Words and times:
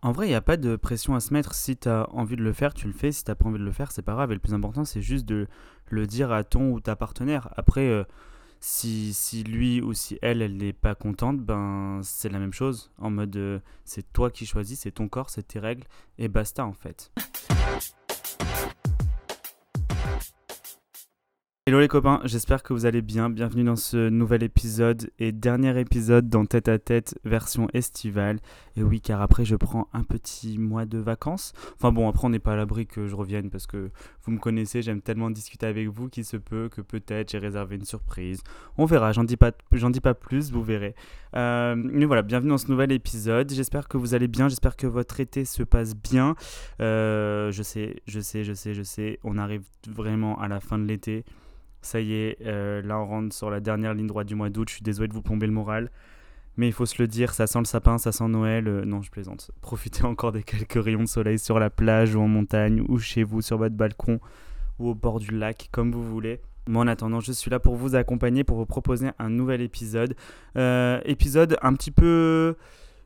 En 0.00 0.12
vrai, 0.12 0.26
il 0.26 0.30
n'y 0.30 0.36
a 0.36 0.40
pas 0.40 0.56
de 0.56 0.76
pression 0.76 1.14
à 1.16 1.20
se 1.20 1.34
mettre. 1.34 1.54
Si 1.54 1.76
tu 1.76 1.88
as 1.88 2.08
envie 2.10 2.36
de 2.36 2.42
le 2.42 2.52
faire, 2.52 2.72
tu 2.72 2.86
le 2.86 2.92
fais. 2.92 3.10
Si 3.10 3.24
tu 3.24 3.34
pas 3.34 3.46
envie 3.46 3.58
de 3.58 3.64
le 3.64 3.72
faire, 3.72 3.90
c'est 3.90 4.02
pas 4.02 4.14
grave. 4.14 4.30
Et 4.30 4.34
le 4.34 4.40
plus 4.40 4.54
important, 4.54 4.84
c'est 4.84 5.02
juste 5.02 5.26
de 5.26 5.48
le 5.90 6.06
dire 6.06 6.30
à 6.30 6.44
ton 6.44 6.70
ou 6.70 6.80
ta 6.80 6.94
partenaire. 6.94 7.52
Après, 7.56 7.88
euh, 7.88 8.04
si, 8.60 9.12
si, 9.12 9.42
lui 9.42 9.80
ou 9.80 9.94
si 9.94 10.16
elle, 10.22 10.40
elle 10.40 10.56
n'est 10.56 10.72
pas 10.72 10.94
contente, 10.94 11.40
ben 11.40 12.00
c'est 12.04 12.28
la 12.28 12.38
même 12.38 12.52
chose. 12.52 12.92
En 12.98 13.10
mode, 13.10 13.36
euh, 13.36 13.58
c'est 13.84 14.12
toi 14.12 14.30
qui 14.30 14.46
choisis, 14.46 14.80
c'est 14.80 14.92
ton 14.92 15.08
corps, 15.08 15.30
c'est 15.30 15.48
tes 15.48 15.58
règles. 15.58 15.84
Et 16.16 16.28
basta, 16.28 16.64
en 16.64 16.74
fait. 16.74 17.10
Hello 21.68 21.80
les 21.80 21.88
copains, 21.88 22.22
j'espère 22.24 22.62
que 22.62 22.72
vous 22.72 22.86
allez 22.86 23.02
bien. 23.02 23.28
Bienvenue 23.28 23.62
dans 23.62 23.76
ce 23.76 24.08
nouvel 24.08 24.42
épisode 24.42 25.10
et 25.18 25.32
dernier 25.32 25.78
épisode 25.78 26.30
dans 26.30 26.46
Tête 26.46 26.68
à 26.68 26.78
Tête 26.78 27.18
version 27.26 27.68
estivale. 27.74 28.38
Et 28.78 28.82
oui, 28.82 29.02
car 29.02 29.20
après 29.20 29.44
je 29.44 29.54
prends 29.54 29.86
un 29.92 30.02
petit 30.02 30.56
mois 30.56 30.86
de 30.86 30.96
vacances. 30.96 31.52
Enfin 31.74 31.92
bon, 31.92 32.08
après 32.08 32.26
on 32.26 32.30
n'est 32.30 32.38
pas 32.38 32.54
à 32.54 32.56
l'abri 32.56 32.86
que 32.86 33.06
je 33.06 33.14
revienne 33.14 33.50
parce 33.50 33.66
que 33.66 33.90
vous 34.24 34.32
me 34.32 34.38
connaissez, 34.38 34.80
j'aime 34.80 35.02
tellement 35.02 35.30
discuter 35.30 35.66
avec 35.66 35.88
vous 35.88 36.08
qu'il 36.08 36.24
se 36.24 36.38
peut 36.38 36.70
que 36.74 36.80
peut-être 36.80 37.32
j'ai 37.32 37.38
réservé 37.38 37.76
une 37.76 37.84
surprise. 37.84 38.40
On 38.78 38.86
verra, 38.86 39.12
j'en 39.12 39.24
dis 39.24 39.36
pas, 39.36 39.52
dis 39.70 40.00
pas 40.00 40.14
plus, 40.14 40.50
vous 40.50 40.62
verrez. 40.62 40.94
Euh, 41.36 41.74
mais 41.76 42.06
voilà, 42.06 42.22
bienvenue 42.22 42.48
dans 42.48 42.56
ce 42.56 42.70
nouvel 42.70 42.92
épisode. 42.92 43.52
J'espère 43.52 43.88
que 43.88 43.98
vous 43.98 44.14
allez 44.14 44.28
bien, 44.28 44.48
j'espère 44.48 44.74
que 44.74 44.86
votre 44.86 45.20
été 45.20 45.44
se 45.44 45.62
passe 45.64 45.94
bien. 45.94 46.34
Euh, 46.80 47.52
je 47.52 47.62
sais, 47.62 47.96
je 48.06 48.20
sais, 48.20 48.42
je 48.42 48.54
sais, 48.54 48.72
je 48.72 48.82
sais, 48.82 49.18
on 49.22 49.36
arrive 49.36 49.64
vraiment 49.86 50.40
à 50.40 50.48
la 50.48 50.60
fin 50.60 50.78
de 50.78 50.84
l'été. 50.84 51.26
Ça 51.80 52.00
y 52.00 52.12
est, 52.12 52.38
euh, 52.44 52.82
là 52.82 52.98
on 52.98 53.06
rentre 53.06 53.34
sur 53.34 53.50
la 53.50 53.60
dernière 53.60 53.94
ligne 53.94 54.06
droite 54.06 54.26
du 54.26 54.34
mois 54.34 54.50
d'août. 54.50 54.68
Je 54.68 54.74
suis 54.74 54.82
désolé 54.82 55.08
de 55.08 55.14
vous 55.14 55.22
plomber 55.22 55.46
le 55.46 55.52
moral. 55.52 55.90
Mais 56.56 56.66
il 56.66 56.72
faut 56.72 56.86
se 56.86 57.00
le 57.00 57.06
dire, 57.06 57.34
ça 57.34 57.46
sent 57.46 57.60
le 57.60 57.64
sapin, 57.66 57.98
ça 57.98 58.10
sent 58.10 58.26
Noël. 58.26 58.66
Euh, 58.66 58.84
non, 58.84 59.00
je 59.00 59.10
plaisante. 59.10 59.52
Profitez 59.60 60.04
encore 60.04 60.32
des 60.32 60.42
quelques 60.42 60.82
rayons 60.82 61.04
de 61.04 61.08
soleil 61.08 61.38
sur 61.38 61.60
la 61.60 61.70
plage 61.70 62.16
ou 62.16 62.20
en 62.20 62.26
montagne 62.26 62.84
ou 62.88 62.98
chez 62.98 63.22
vous, 63.22 63.42
sur 63.42 63.58
votre 63.58 63.76
balcon 63.76 64.18
ou 64.80 64.88
au 64.88 64.94
bord 64.94 65.20
du 65.20 65.30
lac, 65.30 65.68
comme 65.70 65.92
vous 65.92 66.02
voulez. 66.02 66.40
Moi, 66.66 66.82
en 66.82 66.88
attendant, 66.88 67.20
je 67.20 67.32
suis 67.32 67.50
là 67.50 67.60
pour 67.60 67.76
vous 67.76 67.94
accompagner, 67.94 68.42
pour 68.42 68.56
vous 68.56 68.66
proposer 68.66 69.10
un 69.20 69.30
nouvel 69.30 69.60
épisode. 69.60 70.16
Euh, 70.56 71.00
épisode 71.04 71.56
un 71.62 71.74
petit 71.74 71.92
peu 71.92 72.56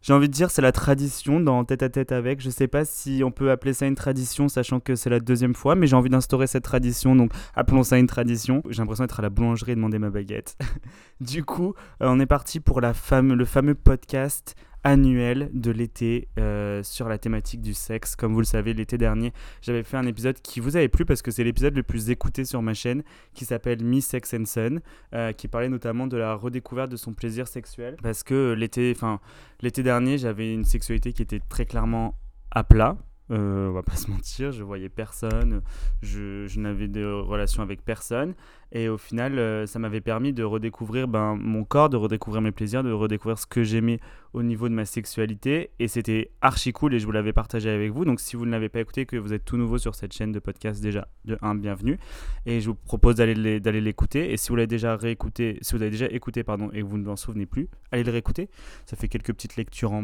j'ai 0.03 0.13
envie 0.13 0.29
de 0.29 0.33
dire, 0.33 0.51
c'est 0.51 0.63
la 0.63 0.73
tradition 0.73 1.41
dans 1.41 1.65
Tête 1.65 1.83
à 1.83 1.89
Tête 1.89 2.13
avec. 2.13 2.41
Je 2.41 2.51
sais 2.51 2.67
pas 2.67 2.85
si 2.85 3.23
on 3.25 3.31
peut 3.31 3.51
appeler 3.51 3.73
ça 3.73 3.87
une 3.87 3.95
tradition, 3.95 4.49
sachant 4.49 4.81
que 4.81 4.97
c'est 4.97 5.11
la 5.11 5.21
deuxième 5.21 5.55
fois, 5.55 5.75
mais 5.75 5.87
j'ai 5.87 5.97
envie 5.97 6.11
d'instaurer 6.11 6.47
cette 6.47 6.65
tradition, 6.65 7.15
donc 7.15 7.33
appelons 7.55 7.85
ça 7.85 7.99
une 7.99 8.09
tradition. 8.09 8.63
J'ai 8.69 8.83
l'impression 8.83 9.05
d'être 9.05 9.21
à 9.21 9.23
la 9.23 9.31
boulangerie 9.31 9.73
et 9.73 9.75
demander 9.77 9.99
ma 9.99 10.11
baguette. 10.11 10.57
du 11.21 11.45
coup, 11.45 11.75
euh, 12.03 12.09
on 12.09 12.19
est 12.19 12.27
parti 12.27 12.61
pour 12.61 12.81
la 12.81 12.93
le 13.13 13.45
fameux 13.45 13.75
podcast 13.75 14.57
annuel 14.85 15.51
de 15.53 15.71
l'été 15.71 16.29
euh, 16.39 16.83
sur 16.83 17.09
la 17.09 17.19
thématique 17.19 17.61
du 17.61 17.75
sexe. 17.75 18.17
Comme 18.17 18.33
vous 18.33 18.41
le 18.41 18.47
savez, 18.47 18.75
l'été 18.75 18.99
dernier, 18.99 19.33
j'avais 19.61 19.83
fait 19.83 19.97
un 19.97 20.07
épisode 20.07 20.41
qui 20.41 20.61
vous 20.61 20.77
avait 20.77 20.89
plu 20.89 21.05
parce 21.05 21.23
que 21.23 21.31
c'est 21.31 21.45
l'épisode 21.45 21.75
le 21.75 21.83
plus 21.83 22.11
écouté 22.11 22.45
sur 22.45 22.63
ma 22.63 22.75
chaîne 22.75 23.03
qui 23.35 23.45
s'appelle 23.45 23.83
Me 23.85 24.01
Sex 24.01 24.35
and 24.35 24.45
Son, 24.47 24.81
euh, 25.15 25.33
qui 25.33 25.49
parlait 25.49 25.69
notamment 25.69 26.07
de 26.07 26.17
la 26.17 26.35
redécouverte 26.35 26.91
de 26.91 26.97
son 26.97 27.15
plaisir 27.15 27.47
sexuel. 27.47 27.97
Parce 28.03 28.23
que 28.23 28.53
l'été, 28.53 28.93
enfin, 28.95 29.21
l'été 29.61 29.83
dernier, 29.83 30.19
j'avais 30.19 30.53
une 30.53 30.65
sexualité 30.65 31.13
qui 31.13 31.23
était 31.23 31.41
très 31.41 31.67
clairement 31.67 32.19
à 32.51 32.65
plat. 32.65 32.97
Euh, 33.31 33.69
on 33.69 33.73
va 33.73 33.83
pas 33.83 33.97
se 33.97 34.11
mentir, 34.11 34.53
je 34.53 34.63
voyais 34.63 34.91
personne, 34.91 35.63
je, 36.03 36.47
je 36.47 36.61
n'avais 36.61 36.89
de 36.89 37.05
relation 37.05 37.63
avec 37.63 37.83
personne. 37.83 38.35
Et 38.75 38.89
au 38.89 38.97
final, 38.97 39.39
euh, 39.39 39.67
ça 39.67 39.79
m'avait 39.79 40.01
permis 40.01 40.33
de 40.33 40.43
redécouvrir 40.43 41.07
ben, 41.07 41.37
mon 41.37 41.63
corps, 41.63 41.91
de 41.91 41.99
redécouvrir 41.99 42.41
mes 42.41 42.53
plaisirs, 42.53 42.83
de 42.83 42.91
redécouvrir 42.91 43.39
ce 43.39 43.45
que 43.45 43.63
j'aimais 43.63 44.01
au 44.33 44.43
niveau 44.43 44.67
de 44.71 44.75
ma 44.75 44.87
sexualité. 44.87 45.71
Et 45.79 45.89
c'était 45.89 46.31
archi 46.41 46.73
cool 46.73 46.95
et 46.95 46.99
je 46.99 47.05
vous 47.05 47.13
l'avais 47.13 47.35
partagé 47.35 47.69
avec 47.69 47.93
vous. 47.93 48.07
Donc 48.07 48.19
si 48.19 48.35
vous 48.35 48.47
ne 48.47 48.51
l'avez 48.51 48.71
pas 48.71 48.81
écouté, 48.81 49.05
que 49.05 49.17
vous 49.17 49.35
êtes 49.35 49.45
tout 49.45 49.59
nouveau 49.59 49.77
sur 49.77 49.95
cette 49.95 50.15
chaîne 50.15 50.33
de 50.33 50.39
podcast 50.39 50.83
déjà, 50.83 51.07
de 51.27 51.37
1, 51.43 51.57
bienvenue. 51.57 51.99
Et 52.47 52.63
je 52.63 52.71
vous 52.71 52.75
propose 52.75 53.17
d'aller 53.17 53.35
l'écouter. 53.61 54.33
Et 54.33 54.39
si 54.39 54.49
vous 54.49 54.57
l'avez 54.57 54.67
déjà 54.67 54.97
réécouté, 54.97 55.59
si 55.61 55.75
vous 55.75 55.83
avez 55.83 55.91
déjà 55.91 56.07
écouté 56.07 56.43
pardon, 56.43 56.71
et 56.73 56.81
que 56.81 56.87
vous 56.87 56.97
ne 56.97 57.05
vous 57.05 57.11
en 57.11 57.17
souvenez 57.17 57.45
plus, 57.45 57.69
allez 57.91 58.05
le 58.05 58.11
réécouter. 58.11 58.49
Ça 58.87 58.97
fait 58.97 59.09
quelques 59.09 59.35
petites 59.35 59.57
lectures 59.57 59.93
en 59.93 60.03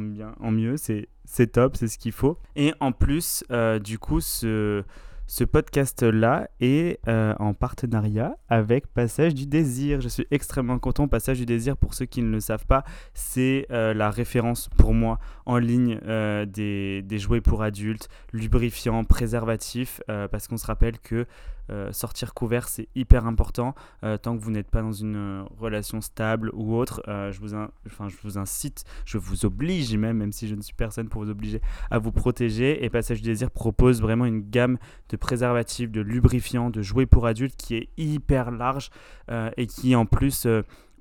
mieux. 0.51 0.77
C'est 0.77 1.47
top, 1.53 1.77
c'est 1.77 1.89
ce 1.89 1.97
qu'il 1.97 2.13
faut. 2.13 2.39
Et 2.55 2.75
en 2.81 2.93
plus, 2.93 3.45
euh, 3.51 3.79
du 3.79 3.99
coup, 3.99 4.21
ce 4.21 4.85
ce 5.29 5.45
podcast-là 5.45 6.49
est 6.59 6.99
euh, 7.07 7.35
en 7.39 7.53
partenariat 7.53 8.35
avec 8.49 8.87
Passage 8.87 9.35
du 9.35 9.47
Désir. 9.47 10.01
Je 10.01 10.09
suis 10.09 10.27
extrêmement 10.31 10.79
content. 10.79 11.07
Passage 11.07 11.37
du 11.37 11.45
Désir, 11.45 11.77
pour 11.77 11.93
ceux 11.93 12.07
qui 12.07 12.23
ne 12.23 12.31
le 12.31 12.41
savent 12.41 12.65
pas, 12.65 12.83
c'est 13.13 13.67
euh, 13.71 13.93
la 13.93 14.11
référence 14.11 14.71
pour 14.79 14.95
moi 14.95 15.19
en 15.45 15.59
ligne 15.59 16.01
euh, 16.07 16.47
des, 16.47 17.03
des, 17.03 17.19
jouets 17.19 17.43
pour 17.43 17.63
adultes, 17.63 18.09
lubrifiants, 18.33 19.05
préservatifs, 19.05 20.01
parce 20.07 20.49
qu'on 20.49 20.57
se 20.57 20.67
rappelle 20.67 20.99
que 20.99 21.27
euh, 21.71 21.93
sortir 21.93 22.35
couvert, 22.35 22.69
c'est 22.69 22.89
hyper 22.95 23.27
important. 23.27 23.75
Euh, 24.05 24.17
tant 24.17 24.37
que 24.37 24.43
vous 24.43 24.51
n'êtes 24.51 24.71
pas 24.71 24.83
dans 24.83 24.93
une 24.93 25.17
euh, 25.17 25.43
relation 25.59 26.01
stable 26.01 26.51
ou 26.55 26.75
autre, 26.75 27.03
je, 27.07 27.39
vous 27.41 27.55
enfin, 27.87 28.09
je 28.09 28.17
vous 28.23 28.39
incite, 28.39 28.85
je 29.05 29.19
vous 29.19 29.45
oblige 29.45 29.95
même, 29.97 30.19
même 30.19 30.33
si 30.33 30.49
je 30.49 30.55
ne 30.55 30.63
suis 30.63 30.75
personne 30.75 31.09
pour 31.09 31.23
vous 31.23 31.31
obliger, 31.31 31.61
à 31.91 31.99
vous 31.99 32.13
protéger. 32.13 32.85
Et 32.85 32.91
Passage 32.91 33.21
du 33.23 33.29
Désir 33.29 33.51
propose 33.51 34.01
vraiment 34.01 34.25
une 34.25 34.41
gamme 34.41 34.79
de 35.09 35.17
préservatifs, 35.17 35.91
de 35.91 36.01
lubrifiants, 36.01 36.71
de 36.71 36.83
jouets 36.83 37.07
pour 37.07 37.27
adultes 37.27 37.57
qui 37.57 37.77
est 37.77 37.89
hyper 37.97 38.51
large 38.51 38.91
et 39.57 39.67
qui 39.67 39.95
en 39.95 40.07
plus 40.07 40.47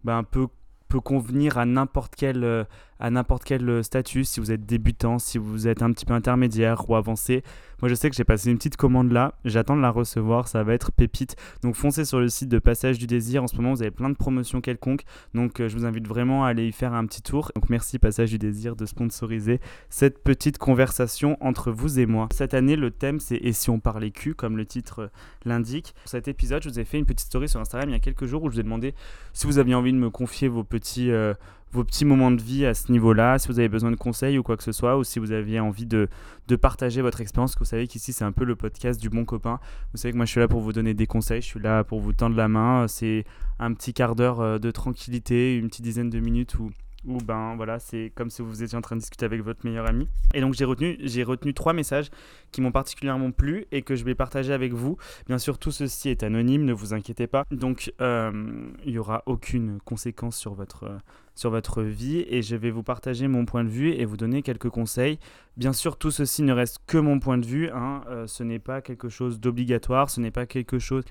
ben, 0.03 0.23
peut 0.23 0.47
peut 0.89 1.01
convenir 1.01 1.57
à 1.57 1.65
n'importe 1.65 2.13
quel, 2.15 2.65
à 2.99 3.09
n'importe 3.09 3.43
quel 3.43 3.83
statut, 3.83 4.23
si 4.23 4.39
vous 4.39 4.51
êtes 4.51 4.65
débutant, 4.65 5.19
si 5.19 5.37
vous 5.37 5.67
êtes 5.67 5.81
un 5.81 5.91
petit 5.91 6.05
peu 6.05 6.13
intermédiaire 6.13 6.89
ou 6.89 6.95
avancé. 6.95 7.43
Moi, 7.81 7.89
je 7.89 7.95
sais 7.95 8.09
que 8.09 8.15
j'ai 8.15 8.23
passé 8.23 8.49
une 8.49 8.57
petite 8.57 8.75
commande 8.75 9.11
là. 9.11 9.35
J'attends 9.45 9.75
de 9.75 9.81
la 9.81 9.91
recevoir. 9.91 10.47
Ça 10.47 10.63
va 10.63 10.73
être 10.73 10.91
pépite. 10.91 11.35
Donc, 11.61 11.75
foncez 11.75 12.05
sur 12.05 12.19
le 12.19 12.27
site 12.27 12.49
de 12.49 12.57
Passage 12.57 12.97
du 12.97 13.05
Désir. 13.05 13.43
En 13.43 13.47
ce 13.47 13.55
moment, 13.55 13.71
vous 13.71 13.83
avez 13.83 13.91
plein 13.91 14.09
de 14.09 14.15
promotions 14.15 14.61
quelconques. 14.61 15.03
Donc, 15.35 15.59
euh, 15.59 15.69
je 15.69 15.77
vous 15.77 15.85
invite 15.85 16.07
vraiment 16.07 16.43
à 16.43 16.49
aller 16.49 16.67
y 16.67 16.71
faire 16.71 16.93
un 16.93 17.05
petit 17.05 17.21
tour. 17.21 17.51
Donc, 17.55 17.69
merci 17.69 17.99
Passage 17.99 18.31
du 18.31 18.39
Désir 18.39 18.75
de 18.75 18.87
sponsoriser 18.87 19.59
cette 19.89 20.23
petite 20.23 20.57
conversation 20.57 21.37
entre 21.39 21.71
vous 21.71 21.99
et 21.99 22.07
moi. 22.07 22.29
Cette 22.31 22.55
année, 22.55 22.75
le 22.75 22.89
thème, 22.89 23.19
c'est 23.19 23.37
Et 23.37 23.53
si 23.53 23.69
on 23.69 23.79
parlait 23.79 24.09
cul, 24.09 24.33
comme 24.33 24.57
le 24.57 24.65
titre 24.65 25.03
euh, 25.03 25.07
l'indique. 25.45 25.93
Pour 26.01 26.09
cet 26.09 26.27
épisode, 26.27 26.63
je 26.63 26.69
vous 26.69 26.79
ai 26.79 26.85
fait 26.85 26.97
une 26.97 27.05
petite 27.05 27.27
story 27.27 27.47
sur 27.47 27.59
Instagram 27.59 27.89
il 27.89 27.93
y 27.93 27.95
a 27.95 27.99
quelques 27.99 28.25
jours 28.25 28.43
où 28.43 28.49
je 28.49 28.55
vous 28.55 28.59
ai 28.59 28.63
demandé 28.63 28.95
si 29.33 29.45
vous 29.45 29.59
aviez 29.59 29.75
envie 29.75 29.93
de 29.93 29.97
me 29.97 30.09
confier 30.09 30.47
vos 30.47 30.63
petits. 30.63 31.11
Euh, 31.11 31.35
vos 31.71 31.83
petits 31.83 32.05
moments 32.05 32.31
de 32.31 32.41
vie 32.41 32.65
à 32.65 32.73
ce 32.73 32.91
niveau-là, 32.91 33.39
si 33.39 33.47
vous 33.47 33.59
avez 33.59 33.69
besoin 33.69 33.91
de 33.91 33.95
conseils 33.95 34.37
ou 34.37 34.43
quoi 34.43 34.57
que 34.57 34.63
ce 34.63 34.71
soit, 34.71 34.97
ou 34.97 35.03
si 35.03 35.19
vous 35.19 35.31
aviez 35.31 35.59
envie 35.59 35.85
de, 35.85 36.07
de 36.47 36.55
partager 36.55 37.01
votre 37.01 37.21
expérience, 37.21 37.55
que 37.55 37.59
vous 37.59 37.65
savez 37.65 37.87
qu'ici 37.87 38.13
c'est 38.13 38.25
un 38.25 38.31
peu 38.31 38.45
le 38.45 38.55
podcast 38.55 38.99
du 38.99 39.09
bon 39.09 39.25
copain. 39.25 39.59
Vous 39.91 39.97
savez 39.97 40.11
que 40.11 40.17
moi 40.17 40.25
je 40.25 40.31
suis 40.31 40.39
là 40.39 40.47
pour 40.47 40.61
vous 40.61 40.73
donner 40.73 40.93
des 40.93 41.07
conseils, 41.07 41.41
je 41.41 41.47
suis 41.47 41.59
là 41.59 41.83
pour 41.83 41.99
vous 41.99 42.13
tendre 42.13 42.35
la 42.35 42.47
main. 42.47 42.87
C'est 42.87 43.25
un 43.59 43.73
petit 43.73 43.93
quart 43.93 44.15
d'heure 44.15 44.39
euh, 44.41 44.59
de 44.59 44.71
tranquillité, 44.71 45.57
une 45.57 45.67
petite 45.67 45.83
dizaine 45.83 46.09
de 46.09 46.19
minutes 46.19 46.57
où 46.59 46.71
ou 47.05 47.19
ben 47.19 47.55
voilà, 47.55 47.79
c'est 47.79 48.11
comme 48.15 48.29
si 48.29 48.41
vous 48.41 48.63
étiez 48.63 48.77
en 48.77 48.81
train 48.81 48.95
de 48.95 49.01
discuter 49.01 49.25
avec 49.25 49.41
votre 49.41 49.65
meilleur 49.65 49.87
ami. 49.87 50.09
Et 50.33 50.41
donc 50.41 50.53
j'ai 50.55 50.65
retenu, 50.65 50.97
j'ai 50.99 51.23
retenu 51.23 51.53
trois 51.53 51.73
messages 51.73 52.09
qui 52.51 52.59
m'ont 52.59 52.71
particulièrement 52.71 53.31
plu 53.31 53.65
et 53.71 53.81
que 53.81 53.95
je 53.95 54.03
vais 54.03 54.15
partager 54.15 54.51
avec 54.51 54.73
vous. 54.73 54.97
Bien 55.27 55.37
sûr, 55.37 55.57
tout 55.57 55.71
ceci 55.71 56.09
est 56.09 56.23
anonyme, 56.23 56.65
ne 56.65 56.73
vous 56.73 56.93
inquiétez 56.93 57.27
pas. 57.27 57.45
Donc 57.49 57.93
euh, 58.01 58.69
il 58.83 58.91
n'y 58.91 58.97
aura 58.97 59.23
aucune 59.25 59.79
conséquence 59.85 60.35
sur 60.35 60.53
votre 60.53 60.99
sur 61.37 61.49
votre 61.49 61.81
vie 61.81 62.25
et 62.29 62.41
je 62.41 62.55
vais 62.55 62.71
vous 62.71 62.83
partager 62.83 63.27
mon 63.27 63.45
point 63.45 63.63
de 63.63 63.69
vue 63.69 63.91
et 63.91 64.05
vous 64.05 64.17
donner 64.17 64.41
quelques 64.41 64.69
conseils. 64.69 65.19
Bien 65.55 65.73
sûr, 65.73 65.97
tout 65.97 66.11
ceci 66.11 66.43
ne 66.43 66.53
reste 66.53 66.79
que 66.87 66.97
mon 66.97 67.19
point 67.19 67.37
de 67.37 67.45
vue. 67.45 67.69
Hein. 67.69 68.01
Euh, 68.09 68.27
ce 68.27 68.43
n'est 68.43 68.59
pas 68.59 68.81
quelque 68.81 69.09
chose 69.09 69.39
d'obligatoire, 69.39 70.09
ce 70.09 70.19
n'est 70.19 70.31
pas 70.31 70.45
quelque 70.45 70.79
chose 70.79 71.03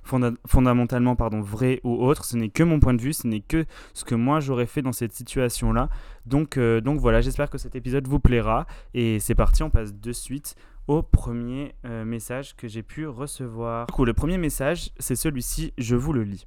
fondamentalement 0.46 1.16
pardon, 1.16 1.40
vrai 1.40 1.80
ou 1.84 2.04
autre. 2.04 2.24
Ce 2.24 2.36
n'est 2.36 2.48
que 2.48 2.62
mon 2.62 2.80
point 2.80 2.94
de 2.94 3.02
vue, 3.02 3.12
ce 3.12 3.26
n'est 3.26 3.40
que 3.40 3.64
ce 3.94 4.04
que 4.04 4.14
moi 4.14 4.40
j'aurais 4.40 4.66
fait 4.66 4.82
dans 4.82 4.92
cette 4.92 5.12
situation-là. 5.12 5.88
Donc, 6.26 6.56
euh, 6.56 6.80
donc 6.80 7.00
voilà, 7.00 7.20
j'espère 7.20 7.50
que 7.50 7.58
cet 7.58 7.74
épisode 7.74 8.06
vous 8.06 8.20
plaira. 8.20 8.66
Et 8.94 9.20
c'est 9.20 9.34
parti, 9.34 9.62
on 9.62 9.70
passe 9.70 9.94
de 9.94 10.12
suite 10.12 10.56
au 10.88 11.02
premier 11.02 11.74
euh, 11.84 12.04
message 12.04 12.56
que 12.56 12.68
j'ai 12.68 12.82
pu 12.82 13.06
recevoir. 13.06 13.86
Du 13.86 13.92
coup, 13.92 14.04
le 14.04 14.14
premier 14.14 14.38
message, 14.38 14.90
c'est 14.98 15.16
celui-ci, 15.16 15.72
je 15.78 15.96
vous 15.96 16.12
le 16.12 16.22
lis. 16.22 16.46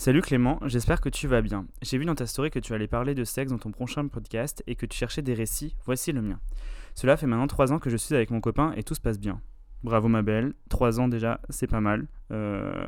Salut 0.00 0.22
Clément, 0.22 0.60
j'espère 0.64 1.00
que 1.00 1.08
tu 1.08 1.26
vas 1.26 1.42
bien. 1.42 1.66
J'ai 1.82 1.98
vu 1.98 2.04
dans 2.04 2.14
ta 2.14 2.24
story 2.24 2.52
que 2.52 2.60
tu 2.60 2.72
allais 2.72 2.86
parler 2.86 3.16
de 3.16 3.24
sexe 3.24 3.50
dans 3.50 3.58
ton 3.58 3.72
prochain 3.72 4.06
podcast 4.06 4.62
et 4.68 4.76
que 4.76 4.86
tu 4.86 4.96
cherchais 4.96 5.22
des 5.22 5.34
récits. 5.34 5.74
Voici 5.86 6.12
le 6.12 6.22
mien. 6.22 6.38
Cela 6.94 7.16
fait 7.16 7.26
maintenant 7.26 7.48
3 7.48 7.72
ans 7.72 7.80
que 7.80 7.90
je 7.90 7.96
suis 7.96 8.14
avec 8.14 8.30
mon 8.30 8.40
copain 8.40 8.72
et 8.76 8.84
tout 8.84 8.94
se 8.94 9.00
passe 9.00 9.18
bien. 9.18 9.40
Bravo 9.82 10.06
ma 10.06 10.22
belle, 10.22 10.54
3 10.68 11.00
ans 11.00 11.08
déjà, 11.08 11.40
c'est 11.50 11.66
pas 11.66 11.80
mal. 11.80 12.06
Euh, 12.30 12.86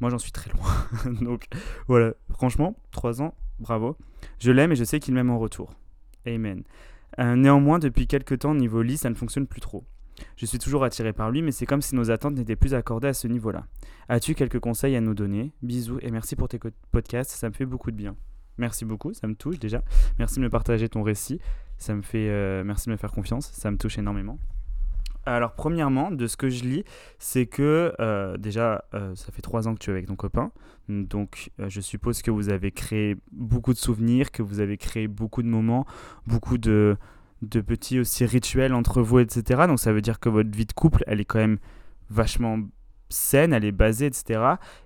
moi 0.00 0.08
j'en 0.08 0.16
suis 0.16 0.32
très 0.32 0.50
loin. 0.50 1.12
Donc 1.20 1.44
voilà, 1.88 2.14
franchement, 2.30 2.74
3 2.92 3.20
ans, 3.20 3.34
bravo. 3.58 3.98
Je 4.38 4.50
l'aime 4.50 4.72
et 4.72 4.76
je 4.76 4.84
sais 4.84 5.00
qu'il 5.00 5.12
m'aime 5.12 5.28
en 5.28 5.38
retour. 5.38 5.74
Amen. 6.26 6.62
Euh, 7.18 7.36
néanmoins, 7.36 7.78
depuis 7.78 8.06
quelques 8.06 8.38
temps, 8.38 8.54
niveau 8.54 8.80
lit, 8.80 8.96
ça 8.96 9.10
ne 9.10 9.14
fonctionne 9.14 9.46
plus 9.46 9.60
trop. 9.60 9.84
Je 10.36 10.46
suis 10.46 10.58
toujours 10.58 10.84
attiré 10.84 11.12
par 11.12 11.30
lui, 11.30 11.42
mais 11.42 11.52
c'est 11.52 11.66
comme 11.66 11.82
si 11.82 11.94
nos 11.94 12.10
attentes 12.10 12.34
n'étaient 12.34 12.56
plus 12.56 12.74
accordées 12.74 13.08
à 13.08 13.14
ce 13.14 13.28
niveau-là. 13.28 13.66
As-tu 14.08 14.34
quelques 14.34 14.60
conseils 14.60 14.96
à 14.96 15.00
nous 15.00 15.14
donner? 15.14 15.52
Bisous 15.62 15.98
et 16.02 16.10
merci 16.10 16.36
pour 16.36 16.48
tes 16.48 16.58
podcasts, 16.92 17.30
ça 17.30 17.48
me 17.48 17.54
fait 17.54 17.66
beaucoup 17.66 17.90
de 17.90 17.96
bien. 17.96 18.16
Merci 18.58 18.84
beaucoup, 18.84 19.12
ça 19.12 19.26
me 19.26 19.34
touche 19.34 19.58
déjà. 19.58 19.82
Merci 20.18 20.36
de 20.36 20.44
me 20.44 20.50
partager 20.50 20.88
ton 20.88 21.02
récit. 21.02 21.40
Ça 21.76 21.94
me 21.94 22.02
fait, 22.02 22.62
merci 22.64 22.86
de 22.86 22.92
me 22.92 22.96
faire 22.96 23.10
confiance, 23.10 23.50
ça 23.52 23.70
me 23.70 23.76
touche 23.76 23.98
énormément. 23.98 24.38
Alors, 25.26 25.54
premièrement, 25.54 26.10
de 26.10 26.26
ce 26.26 26.36
que 26.36 26.50
je 26.50 26.64
lis, 26.64 26.84
c'est 27.18 27.46
que 27.46 27.94
euh, 27.98 28.36
déjà, 28.36 28.84
euh, 28.92 29.14
ça 29.14 29.32
fait 29.32 29.40
trois 29.40 29.66
ans 29.66 29.74
que 29.74 29.78
tu 29.78 29.90
es 29.90 29.92
avec 29.92 30.06
ton 30.06 30.16
copain. 30.16 30.52
Donc, 30.88 31.50
euh, 31.60 31.70
je 31.70 31.80
suppose 31.80 32.20
que 32.20 32.30
vous 32.30 32.50
avez 32.50 32.72
créé 32.72 33.16
beaucoup 33.32 33.72
de 33.72 33.78
souvenirs, 33.78 34.30
que 34.30 34.42
vous 34.42 34.60
avez 34.60 34.76
créé 34.76 35.08
beaucoup 35.08 35.42
de 35.42 35.48
moments, 35.48 35.86
beaucoup 36.26 36.58
de, 36.58 36.96
de 37.48 37.60
petits 37.60 37.98
aussi 37.98 38.24
rituels 38.24 38.74
entre 38.74 39.02
vous, 39.02 39.18
etc. 39.18 39.64
Donc, 39.66 39.78
ça 39.78 39.92
veut 39.92 40.02
dire 40.02 40.20
que 40.20 40.28
votre 40.28 40.50
vie 40.50 40.66
de 40.66 40.72
couple, 40.72 41.04
elle 41.06 41.20
est 41.20 41.24
quand 41.24 41.38
même 41.38 41.58
vachement 42.10 42.58
saine, 43.08 43.52
elle 43.52 43.64
est 43.64 43.72
basée, 43.72 44.06
etc. 44.06 44.40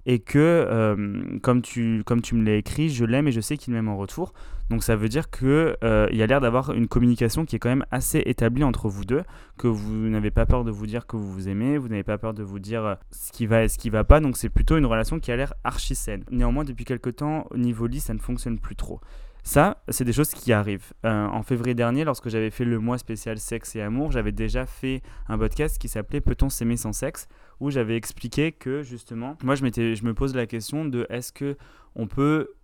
Et 0.06 0.18
que, 0.18 0.38
euh, 0.38 1.38
comme, 1.42 1.62
tu, 1.62 2.02
comme 2.04 2.20
me 2.32 2.44
l'as 2.44 2.56
écrit, 2.56 2.90
je 2.90 3.04
l'aime 3.04 3.28
et 3.28 3.32
je 3.32 3.40
sais 3.40 3.56
qu'il 3.56 3.72
m'aime 3.72 3.88
en 3.88 3.96
retour. 3.96 4.32
Donc 4.70 4.82
ça 4.82 4.96
veut 4.96 5.08
dire 5.08 5.30
qu'il 5.30 5.48
euh, 5.48 6.08
y 6.12 6.22
a 6.22 6.26
l'air 6.26 6.40
d'avoir 6.40 6.72
une 6.72 6.88
communication 6.88 7.46
qui 7.46 7.56
est 7.56 7.58
quand 7.58 7.70
même 7.70 7.86
assez 7.90 8.22
établie 8.26 8.64
entre 8.64 8.88
vous 8.88 9.06
deux, 9.06 9.22
que 9.56 9.66
vous 9.66 9.94
n'avez 10.08 10.30
pas 10.30 10.44
peur 10.44 10.64
de 10.64 10.70
vous 10.70 10.86
dire 10.86 11.06
que 11.06 11.16
vous 11.16 11.32
vous 11.32 11.48
aimez, 11.48 11.78
vous 11.78 11.88
n'avez 11.88 12.02
pas 12.02 12.18
peur 12.18 12.34
de 12.34 12.42
vous 12.42 12.58
dire 12.58 12.84
euh, 12.84 12.94
ce 13.10 13.32
qui 13.32 13.46
va 13.46 13.64
et 13.64 13.68
ce 13.68 13.78
qui 13.78 13.88
va 13.88 14.04
pas. 14.04 14.20
Donc 14.20 14.36
c'est 14.36 14.50
plutôt 14.50 14.76
une 14.76 14.86
relation 14.86 15.20
qui 15.20 15.32
a 15.32 15.36
l'air 15.36 15.54
archi 15.64 15.94
saine. 15.94 16.24
Néanmoins, 16.30 16.64
depuis 16.64 16.84
quelques 16.84 17.16
temps, 17.16 17.46
au 17.50 17.56
niveau 17.56 17.86
lit, 17.86 18.00
ça 18.00 18.12
ne 18.12 18.18
fonctionne 18.18 18.58
plus 18.58 18.76
trop. 18.76 19.00
Ça, 19.42 19.82
c'est 19.88 20.04
des 20.04 20.12
choses 20.12 20.30
qui 20.30 20.52
arrivent. 20.52 20.92
en 21.04 21.42
février 21.42 21.74
dernier, 21.74 22.04
lorsque 22.04 22.28
j'avais 22.28 22.50
fait 22.50 22.64
le 22.64 22.78
mois 22.78 22.98
spécial 22.98 23.38
sexe 23.38 23.76
et 23.76 23.80
amour, 23.80 24.12
j'avais 24.12 24.32
déjà 24.32 24.66
fait 24.66 25.02
un 25.28 25.38
podcast 25.38 25.78
qui 25.78 25.88
s'appelait 25.88 26.20
Peut-on 26.20 26.50
s'aimer 26.50 26.76
sans 26.76 26.92
sexe 26.92 27.28
où 27.60 27.70
j'avais 27.70 27.96
expliqué 27.96 28.52
que 28.52 28.82
justement, 28.82 29.36
moi 29.42 29.54
je, 29.54 29.64
je 29.64 30.04
me 30.04 30.14
pose 30.14 30.34
la 30.34 30.46
question 30.46 30.84
de 30.84 31.06
est-ce 31.10 31.32
que 31.32 31.56
on 31.94 32.06
peut 32.06 32.54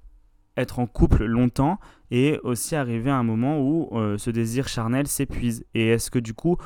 être 0.56 0.78
en 0.78 0.86
couple 0.86 1.24
longtemps 1.24 1.78
et 2.10 2.38
aussi 2.44 2.76
arriver 2.76 3.10
à 3.10 3.16
un 3.16 3.22
moment 3.22 3.60
où 3.60 3.88
euh, 3.92 4.18
ce 4.18 4.30
désir 4.30 4.68
charnel 4.68 5.08
s'épuise 5.08 5.64
et 5.74 5.88
est-ce 5.88 6.10
que 6.10 6.18
du 6.18 6.34
coup 6.34 6.56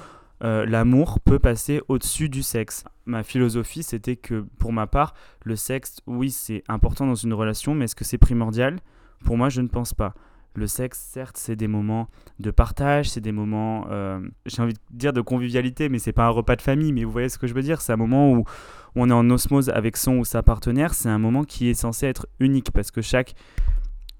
euh, 0.44 0.66
l'amour 0.66 1.20
peut 1.20 1.38
passer 1.38 1.80
au-dessus 1.88 2.28
du 2.28 2.42
sexe? 2.42 2.84
Ma 3.06 3.22
philosophie, 3.22 3.82
c'était 3.82 4.16
que 4.16 4.44
pour 4.58 4.72
ma 4.72 4.86
part, 4.86 5.14
le 5.42 5.56
sexe, 5.56 5.96
oui, 6.06 6.30
c'est 6.30 6.62
important 6.68 7.06
dans 7.06 7.14
une 7.14 7.32
relation, 7.32 7.74
mais 7.74 7.86
est-ce 7.86 7.96
que 7.96 8.04
c'est 8.04 8.18
primordial? 8.18 8.78
Pour 9.24 9.36
moi, 9.36 9.48
je 9.48 9.60
ne 9.60 9.68
pense 9.68 9.94
pas. 9.94 10.14
Le 10.54 10.66
sexe, 10.66 10.98
certes, 10.98 11.36
c'est 11.36 11.56
des 11.56 11.68
moments 11.68 12.08
de 12.40 12.50
partage, 12.50 13.10
c'est 13.10 13.20
des 13.20 13.32
moments, 13.32 13.86
euh, 13.90 14.18
j'ai 14.46 14.60
envie 14.62 14.74
de 14.74 14.80
dire 14.90 15.12
de 15.12 15.20
convivialité, 15.20 15.88
mais 15.88 15.98
c'est 15.98 16.12
pas 16.12 16.24
un 16.24 16.30
repas 16.30 16.56
de 16.56 16.62
famille, 16.62 16.92
mais 16.92 17.04
vous 17.04 17.12
voyez 17.12 17.28
ce 17.28 17.38
que 17.38 17.46
je 17.46 17.54
veux 17.54 17.62
dire 17.62 17.80
C'est 17.80 17.92
un 17.92 17.96
moment 17.96 18.32
où, 18.32 18.44
on 18.96 19.08
est 19.08 19.12
en 19.12 19.28
osmose 19.30 19.68
avec 19.68 19.96
son 19.96 20.16
ou 20.16 20.24
sa 20.24 20.42
partenaire, 20.42 20.94
c'est 20.94 21.08
un 21.08 21.18
moment 21.18 21.44
qui 21.44 21.68
est 21.68 21.74
censé 21.74 22.06
être 22.06 22.26
unique 22.40 22.72
parce 22.72 22.90
que 22.90 23.02
chaque, 23.02 23.34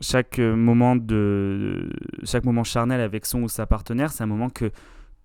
chaque, 0.01 0.39
moment, 0.39 0.95
de, 0.95 1.91
chaque 2.23 2.45
moment 2.45 2.63
charnel 2.63 3.01
avec 3.01 3.27
son 3.27 3.43
ou 3.43 3.49
sa 3.49 3.67
partenaire, 3.67 4.13
c'est 4.13 4.23
un 4.23 4.29
moment 4.29 4.51
que, 4.51 4.71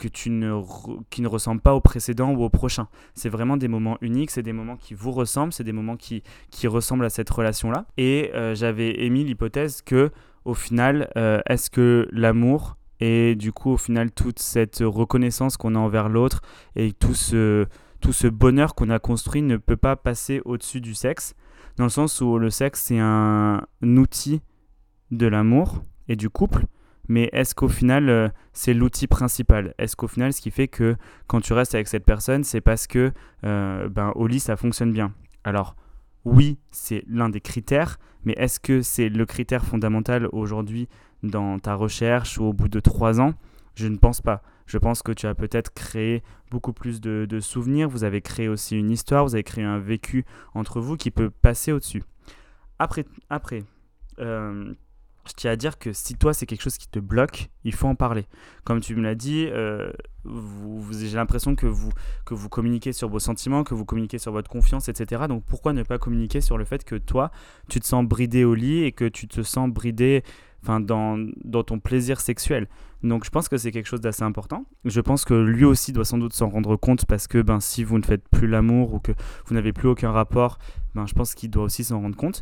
que 0.04 0.08
tu 0.10 0.30
ne, 0.30 0.62
qui 1.10 1.22
ne 1.22 1.28
ressemble 1.28 1.62
pas 1.62 1.74
au 1.74 1.80
précédent 1.80 2.34
ou 2.34 2.44
au 2.44 2.50
prochain. 2.50 2.88
C'est 3.14 3.30
vraiment 3.30 3.56
des 3.56 3.70
moments 3.70 3.98
uniques, 4.02 4.32
c'est 4.32 4.44
des 4.44 4.52
moments 4.52 4.76
qui 4.76 4.94
vous 4.94 5.12
ressemblent, 5.12 5.54
c'est 5.54 5.64
des 5.64 5.72
moments 5.72 5.96
qui, 5.96 6.24
qui 6.52 6.68
ressemblent 6.68 7.06
à 7.06 7.10
cette 7.10 7.30
relation-là. 7.30 7.86
Et 7.98 8.32
euh, 8.34 8.54
j'avais 8.54 9.06
émis 9.06 9.24
l'hypothèse 9.24 9.82
que 9.82 10.12
au 10.44 10.54
final, 10.54 11.10
euh, 11.16 11.40
est-ce 11.48 11.70
que 11.70 12.08
l'amour 12.12 12.76
et 13.00 13.36
du 13.36 13.52
coup, 13.52 13.72
au 13.72 13.78
final, 13.78 14.12
toute 14.12 14.40
cette 14.40 14.80
reconnaissance 14.80 15.58
qu'on 15.58 15.76
a 15.76 15.80
envers 15.80 16.08
l'autre 16.08 16.42
et 16.76 16.94
tout 16.94 17.16
ce, 17.16 17.66
tout 18.00 18.14
ce 18.14 18.28
bonheur 18.28 18.76
qu'on 18.76 18.90
a 18.90 19.00
construit 19.00 19.42
ne 19.42 19.58
peut 19.58 19.78
pas 19.78 19.96
passer 19.96 20.42
au-dessus 20.46 20.80
du 20.80 20.94
sexe, 20.94 21.34
dans 21.76 21.84
le 21.84 21.90
sens 21.90 22.22
où 22.22 22.38
le 22.38 22.50
sexe, 22.50 22.84
c'est 22.84 23.00
un, 23.00 23.66
outil 23.82 24.42
de 25.12 25.28
l'amour 25.28 25.84
et 26.08 26.16
du 26.16 26.30
couple, 26.30 26.66
mais 27.08 27.30
est-ce 27.34 27.54
qu'au 27.54 27.68
final, 27.68 28.10
euh, 28.10 28.30
c'est 28.54 28.74
l'outil 28.74 29.08
principal? 29.08 29.74
Est-ce 29.78 29.96
qu'au 29.96 30.08
final, 30.08 30.32
ce 30.34 30.42
qui 30.42 30.52
fait 30.52 30.68
que 30.68 30.96
quand 31.28 31.42
tu 31.42 31.54
restes 31.54 31.76
avec 31.76 31.88
cette 31.88 32.06
personne, 32.06 32.44
c'est 32.44 32.62
parce 32.62 32.88
que 32.88 33.12
euh, 33.44 33.90
ben, 33.90 34.12
au 34.16 34.28
lit, 34.28 34.40
ça 34.40 34.56
fonctionne 34.56 34.94
bien? 34.94 35.14
Alors, 35.44 35.76
oui, 36.26 36.58
c'est 36.72 37.04
l'un 37.08 37.30
des 37.30 37.42
critères, 37.42 38.00
mais 38.24 38.34
est-ce 38.38 38.60
que 38.60 38.82
c'est 38.82 39.10
le 39.10 39.26
critère 39.26 39.66
fondamental 39.66 40.30
aujourd'hui 40.32 40.88
dans 41.24 41.60
ta 41.60 41.76
recherche 41.76 42.38
ou 42.38 42.46
au 42.46 42.54
bout 42.54 42.70
de 42.70 42.80
trois 42.80 43.20
ans? 43.20 43.34
Je 43.76 43.88
ne 43.88 43.98
pense 43.98 44.22
pas. 44.22 44.42
Je 44.66 44.78
pense 44.78 45.04
que 45.04 45.12
tu 45.12 45.28
as 45.28 45.36
peut-être 45.36 45.74
créé 45.74 46.24
beaucoup 46.50 46.72
plus 46.72 47.02
de, 47.02 47.40
souvenirs, 47.42 47.90
vous 47.90 48.06
avez 48.06 48.22
créé 48.22 48.48
aussi 48.48 48.78
une 48.78 48.92
histoire, 48.92 49.26
vous 49.26 49.36
avez 49.36 49.44
créé 49.44 49.64
un 49.66 49.80
vécu 49.80 50.26
entre 50.54 50.80
vous 50.80 50.96
qui 50.96 51.12
peut 51.12 51.30
passer 51.30 51.74
au-dessus. 51.74 52.04
Après, 52.80 53.06
après 53.30 53.64
euh, 54.20 54.74
je 55.28 55.34
tiens 55.36 55.52
à 55.52 55.56
dire 55.56 55.80
que 55.80 55.94
si 55.94 56.16
toi 56.16 56.34
c'est 56.34 56.46
quelque 56.46 56.62
chose 56.62 56.78
qui 56.78 56.88
te 56.88 57.00
bloque, 57.00 57.50
il 57.64 57.74
faut 57.74 57.88
en 57.88 57.96
parler. 57.96 58.26
Comme 58.66 58.82
tu 58.82 58.96
me 58.96 59.02
l'as 59.02 59.16
dit, 59.16 59.48
euh, 59.48 59.92
j'ai 60.92 61.16
l'impression 61.16 61.56
que 61.56 61.66
vous, 61.66 61.92
que 62.26 62.34
vous 62.34 62.50
communiquez 62.50 62.92
sur 62.92 63.10
vos 63.10 63.20
sentiments, 63.20 63.64
que 63.64 63.74
vous 63.74 63.86
communiquez 63.86 64.18
sur 64.18 64.32
votre 64.32 64.50
confiance, 64.50 64.90
etc. 64.90 65.24
Donc 65.30 65.44
pourquoi 65.46 65.74
ne 65.74 65.84
pas 65.84 65.98
communiquer 65.98 66.42
sur 66.42 66.58
le 66.58 66.66
fait 66.66 66.84
que 66.84 66.96
toi, 66.96 67.32
tu 67.70 67.80
te 67.80 67.86
sens 67.86 68.06
bridé 68.06 68.44
au 68.44 68.54
lit 68.54 68.84
et 68.84 68.92
que 68.92 69.06
tu 69.06 69.28
te 69.28 69.42
sens 69.44 69.70
bridé 69.70 70.24
enfin, 70.62 70.80
dans, 70.80 71.18
dans 71.44 71.64
ton 71.64 71.80
plaisir 71.80 72.20
sexuel? 72.20 72.68
Donc 73.04 73.26
je 73.26 73.30
pense 73.30 73.50
que 73.50 73.58
c'est 73.58 73.72
quelque 73.72 73.88
chose 73.88 74.02
d'assez 74.02 74.24
important. 74.24 74.66
Je 74.86 75.02
pense 75.02 75.26
que 75.26 75.34
lui 75.34 75.66
aussi 75.66 75.92
doit 75.92 76.06
sans 76.06 76.18
doute 76.18 76.34
s'en 76.34 76.50
rendre 76.50 76.78
compte 76.78 77.06
parce 77.06 77.28
que 77.28 77.42
ben, 77.42 77.60
si 77.60 77.84
vous 77.84 77.98
ne 77.98 78.04
faites 78.04 78.28
plus 78.30 78.48
l'amour 78.48 78.94
ou 78.94 79.00
que 79.00 79.12
vous 79.46 79.56
n'avez 79.56 79.74
plus 79.74 79.90
aucun 79.90 80.12
rapport, 80.12 80.58
ben, 80.96 81.06
je 81.06 81.14
pense 81.14 81.36
qu'il 81.36 81.50
doit 81.50 81.64
aussi 81.64 81.84
s'en 81.84 82.00
rendre 82.00 82.16
compte. 82.16 82.42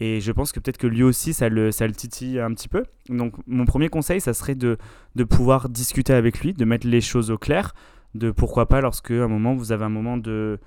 Et 0.00 0.20
je 0.20 0.32
pense 0.32 0.50
que 0.50 0.60
peut-être 0.60 0.78
que 0.78 0.86
lui 0.86 1.02
aussi, 1.02 1.34
ça 1.34 1.48
le, 1.50 1.70
ça 1.70 1.86
le 1.86 1.92
titille 1.92 2.40
un 2.40 2.52
petit 2.54 2.68
peu. 2.68 2.84
Donc 3.10 3.34
mon 3.46 3.66
premier 3.66 3.90
conseil, 3.90 4.20
ça 4.20 4.32
serait 4.32 4.54
de, 4.54 4.78
de 5.14 5.24
pouvoir 5.24 5.68
discuter 5.68 6.14
avec 6.14 6.40
lui, 6.40 6.54
de 6.54 6.64
mettre 6.64 6.86
les 6.86 7.02
choses 7.02 7.30
au 7.30 7.36
clair, 7.36 7.74
de 8.14 8.30
pourquoi 8.30 8.66
pas 8.66 8.80
lorsque 8.80 9.10
à 9.10 9.24
un 9.24 9.28
moment 9.28 9.54
vous 9.54 9.72
avez 9.72 9.84
un 9.84 9.90
moment 9.90 10.16
de 10.16 10.58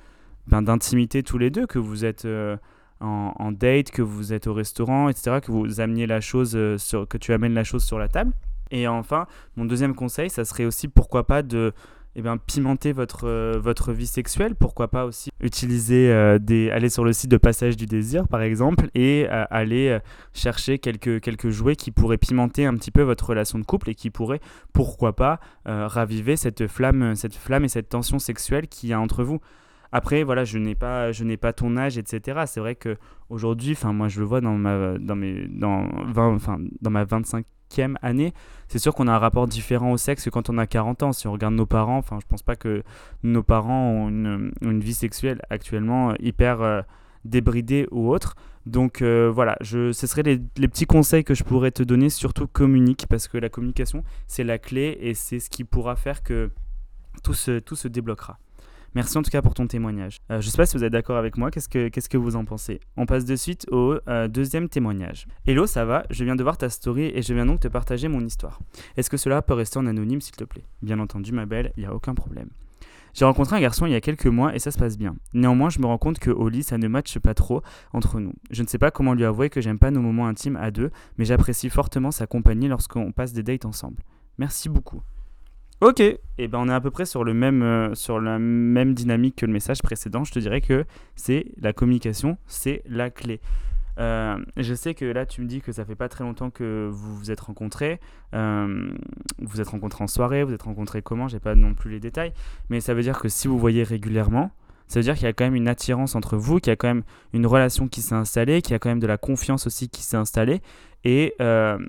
ben, 0.47 0.61
d'intimité 0.61 1.23
tous 1.23 1.37
les 1.37 1.49
deux, 1.49 1.65
que 1.65 1.79
vous 1.79 2.05
êtes 2.05 2.25
euh, 2.25 2.57
en, 2.99 3.51
date, 3.51 3.91
que 3.91 4.01
vous 4.01 4.33
êtes 4.33 4.47
au 4.47 4.53
restaurant, 4.53 5.09
etc., 5.09 5.39
que 5.41 5.51
vous 5.51 5.81
ameniez 5.81 6.05
la 6.05 6.21
chose 6.21 6.53
euh, 6.55 6.77
que 7.09 7.17
tu 7.17 7.33
amènes 7.33 7.53
la 7.53 7.63
chose 7.63 7.83
sur 7.83 7.97
la 7.97 8.07
table. 8.07 8.33
Et 8.71 8.87
enfin, 8.87 9.27
mon 9.55 9.65
deuxième 9.65 9.95
conseil, 9.95 10.29
ça 10.29 10.45
serait 10.45 10.65
aussi 10.65 10.87
pourquoi 10.87 11.25
pas 11.27 11.43
de 11.43 11.73
eh 12.15 12.21
bien, 12.21 12.37
pimenter 12.37 12.93
votre, 12.93 13.27
euh, 13.27 13.59
votre 13.59 13.91
vie 13.91 14.07
sexuelle. 14.07 14.55
Pourquoi 14.55 14.87
pas 14.87 15.05
aussi 15.05 15.31
utiliser 15.41 16.11
euh, 16.11 16.37
des, 16.39 16.69
aller 16.69 16.89
sur 16.89 17.03
le 17.03 17.11
site 17.11 17.31
de 17.31 17.37
Passage 17.37 17.75
du 17.75 17.85
Désir, 17.85 18.27
par 18.27 18.41
exemple, 18.41 18.89
et 18.93 19.27
euh, 19.29 19.45
aller 19.49 19.99
chercher 20.33 20.77
quelques, 20.77 21.21
quelques 21.21 21.49
jouets 21.49 21.75
qui 21.75 21.91
pourraient 21.91 22.17
pimenter 22.17 22.65
un 22.65 22.75
petit 22.75 22.91
peu 22.91 23.01
votre 23.01 23.27
relation 23.29 23.57
de 23.57 23.65
couple 23.65 23.89
et 23.89 23.95
qui 23.95 24.09
pourraient, 24.09 24.41
pourquoi 24.73 25.15
pas, 25.15 25.39
raviver 25.65 26.35
cette 26.35 26.67
flamme, 26.67 27.15
cette 27.15 27.35
flamme 27.35 27.65
et 27.65 27.69
cette 27.69 27.89
tension 27.89 28.19
sexuelle 28.19 28.67
qu'il 28.67 28.89
y 28.89 28.93
a 28.93 28.99
entre 28.99 29.23
vous. 29.23 29.39
Après, 29.95 30.23
voilà, 30.23 30.43
je 30.43 30.57
n'ai 30.57 30.75
pas, 30.75 31.11
je 31.11 31.23
n'ai 31.23 31.37
pas 31.37 31.53
ton 31.53 31.77
âge, 31.77 31.97
etc. 31.97 32.41
C'est 32.47 32.59
vrai 32.59 32.75
que 32.75 32.97
aujourd'hui, 33.29 33.73
enfin, 33.73 33.93
moi, 33.93 34.07
je 34.07 34.19
le 34.19 34.25
vois 34.25 34.41
dans 34.41 34.57
ma, 34.57 34.97
dans 34.97 35.15
mes, 35.15 35.47
dans 35.47 35.87
20, 36.05 36.35
enfin, 36.35 36.57
dans 36.81 36.89
ma 36.89 37.03
25 37.03 37.45
année, 38.01 38.33
c'est 38.67 38.79
sûr 38.79 38.93
qu'on 38.93 39.07
a 39.07 39.13
un 39.13 39.19
rapport 39.19 39.47
différent 39.47 39.91
au 39.91 39.97
sexe 39.97 40.25
que 40.25 40.29
quand 40.29 40.49
on 40.49 40.57
a 40.57 40.67
40 40.67 41.03
ans. 41.03 41.13
Si 41.13 41.27
on 41.27 41.31
regarde 41.31 41.53
nos 41.53 41.65
parents, 41.65 41.97
enfin, 41.97 42.19
je 42.21 42.27
pense 42.27 42.43
pas 42.43 42.55
que 42.55 42.83
nos 43.23 43.43
parents 43.43 43.89
ont 43.89 44.09
une, 44.09 44.79
vie 44.79 44.93
sexuelle 44.93 45.41
actuellement 45.49 46.11
euh, 46.11 46.13
hyper 46.19 46.61
euh, 46.61 46.81
débridée 47.25 47.87
ou 47.91 48.09
autre. 48.09 48.35
Donc 48.65 49.01
euh, 49.01 49.29
voilà, 49.33 49.57
je, 49.61 49.91
ce 49.91 50.07
seraient 50.07 50.23
les, 50.23 50.41
les, 50.57 50.67
petits 50.67 50.85
conseils 50.85 51.23
que 51.23 51.33
je 51.33 51.43
pourrais 51.43 51.71
te 51.71 51.83
donner, 51.83 52.09
surtout 52.09 52.47
communique, 52.47 53.07
parce 53.09 53.27
que 53.27 53.37
la 53.37 53.49
communication, 53.49 54.03
c'est 54.27 54.43
la 54.43 54.57
clé 54.57 54.97
et 55.01 55.13
c'est 55.13 55.39
ce 55.39 55.49
qui 55.49 55.63
pourra 55.63 55.95
faire 55.95 56.23
que 56.23 56.49
tout 57.23 57.33
se, 57.33 57.59
tout 57.59 57.75
se 57.75 57.87
débloquera. 57.87 58.39
Merci 58.95 59.17
en 59.17 59.23
tout 59.23 59.31
cas 59.31 59.41
pour 59.41 59.53
ton 59.53 59.65
témoignage. 59.65 60.19
Euh, 60.29 60.39
je 60.39 60.47
ne 60.47 60.51
sais 60.51 60.57
pas 60.57 60.65
si 60.65 60.77
vous 60.77 60.83
êtes 60.83 60.91
d'accord 60.91 61.17
avec 61.17 61.37
moi, 61.37 61.49
qu'est-ce 61.49 61.67
que, 61.69 61.89
que 61.89 62.17
vous 62.17 62.35
en 62.35 62.45
pensez? 62.45 62.79
On 62.95 63.05
passe 63.05 63.25
de 63.25 63.35
suite 63.35 63.65
au 63.71 63.97
euh, 64.07 64.27
deuxième 64.27 64.69
témoignage. 64.69 65.27
Hello, 65.47 65.65
ça 65.65 65.83
va? 65.83 66.05
Je 66.09 66.23
viens 66.23 66.35
de 66.35 66.43
voir 66.43 66.57
ta 66.57 66.69
story 66.69 67.11
et 67.13 67.21
je 67.21 67.33
viens 67.33 67.45
donc 67.45 67.59
te 67.59 67.67
partager 67.67 68.07
mon 68.07 68.21
histoire. 68.21 68.59
Est-ce 68.95 69.09
que 69.09 69.17
cela 69.17 69.41
peut 69.41 69.55
rester 69.55 69.79
en 69.79 69.87
anonyme 69.87 70.21
s'il 70.21 70.35
te 70.35 70.43
plaît? 70.43 70.65
Bien 70.81 70.99
entendu 70.99 71.31
ma 71.31 71.45
belle, 71.45 71.73
il 71.75 71.81
n'y 71.81 71.85
a 71.87 71.93
aucun 71.93 72.13
problème. 72.13 72.49
J'ai 73.13 73.25
rencontré 73.25 73.55
un 73.55 73.61
garçon 73.61 73.85
il 73.85 73.91
y 73.91 73.95
a 73.95 74.01
quelques 74.01 74.25
mois 74.25 74.55
et 74.55 74.59
ça 74.59 74.71
se 74.71 74.77
passe 74.79 74.97
bien. 74.97 75.15
Néanmoins, 75.33 75.69
je 75.69 75.79
me 75.79 75.85
rends 75.85 75.99
compte 75.99 76.19
qu'au 76.19 76.49
lit, 76.49 76.63
ça 76.63 76.79
ne 76.79 76.87
matche 76.87 77.19
pas 77.19 77.35
trop 77.35 77.61
entre 77.93 78.19
nous. 78.19 78.33
Je 78.49 78.63
ne 78.63 78.67
sais 78.67 78.79
pas 78.79 78.89
comment 78.89 79.13
lui 79.13 79.23
avouer 79.23 79.51
que 79.51 79.61
j'aime 79.61 79.77
pas 79.77 79.91
nos 79.91 80.01
moments 80.01 80.27
intimes 80.27 80.55
à 80.55 80.71
deux, 80.71 80.89
mais 81.17 81.25
j'apprécie 81.25 81.69
fortement 81.69 82.09
sa 82.09 82.25
compagnie 82.25 82.67
lorsqu'on 82.67 83.11
passe 83.11 83.33
des 83.33 83.43
dates 83.43 83.65
ensemble. 83.65 84.01
Merci 84.39 84.67
beaucoup. 84.67 85.01
Ok, 85.81 85.99
et 85.99 86.19
eh 86.37 86.47
ben 86.47 86.59
on 86.59 86.69
est 86.69 86.73
à 86.73 86.79
peu 86.79 86.91
près 86.91 87.05
sur, 87.05 87.23
le 87.23 87.33
même, 87.33 87.61
euh, 87.61 87.93
sur 87.93 88.21
la 88.21 88.39
même 88.39 88.93
dynamique 88.93 89.35
que 89.37 89.45
le 89.45 89.51
message 89.51 89.81
précédent. 89.81 90.23
Je 90.23 90.31
te 90.31 90.39
dirais 90.39 90.61
que 90.61 90.85
c'est 91.15 91.47
la 91.59 91.73
communication, 91.73 92.37
c'est 92.47 92.83
la 92.85 93.09
clé. 93.09 93.41
Euh, 93.99 94.37
je 94.57 94.73
sais 94.73 94.93
que 94.93 95.05
là, 95.05 95.25
tu 95.25 95.41
me 95.41 95.47
dis 95.47 95.61
que 95.61 95.71
ça 95.71 95.85
fait 95.85 95.95
pas 95.95 96.09
très 96.09 96.23
longtemps 96.23 96.49
que 96.49 96.89
vous 96.91 97.15
vous 97.15 97.31
êtes 97.31 97.41
rencontrés. 97.41 97.99
Euh, 98.33 98.91
vous 99.39 99.61
êtes 99.61 99.67
rencontrés 99.67 100.03
en 100.03 100.07
soirée, 100.07 100.43
vous 100.43 100.53
êtes 100.53 100.63
rencontrés 100.63 101.01
comment? 101.01 101.27
J'ai 101.27 101.39
pas 101.39 101.55
non 101.55 101.73
plus 101.73 101.91
les 101.91 101.99
détails, 101.99 102.33
mais 102.69 102.79
ça 102.79 102.93
veut 102.93 103.01
dire 103.01 103.19
que 103.19 103.29
si 103.29 103.47
vous 103.47 103.59
voyez 103.59 103.83
régulièrement, 103.83 104.51
Ça 104.93 104.99
veut 104.99 105.03
dire 105.05 105.15
qu'il 105.15 105.23
y 105.23 105.27
a 105.27 105.33
quand 105.33 105.45
même 105.45 105.55
une 105.55 105.67
attirance 105.67 106.13
entre 106.13 106.37
vous, 106.37 106.59
qu'il 106.59 106.69
y 106.69 106.71
a 106.71 106.75
quand 106.75 106.87
même 106.87 107.01
une 107.33 107.47
relation 107.47 107.87
qui 107.87 108.03
s'est 108.03 108.13
installée, 108.13 108.61
qu'il 108.61 108.73
y 108.73 108.75
a 108.75 108.79
quand 108.79 108.89
même 108.89 108.99
de 108.99 109.07
la 109.07 109.17
confiance 109.17 109.65
aussi 109.65 109.89
qui 109.89 110.03
s'est 110.03 110.17
installée. 110.17 110.61
Et 111.03 111.33
euh, 111.41 111.79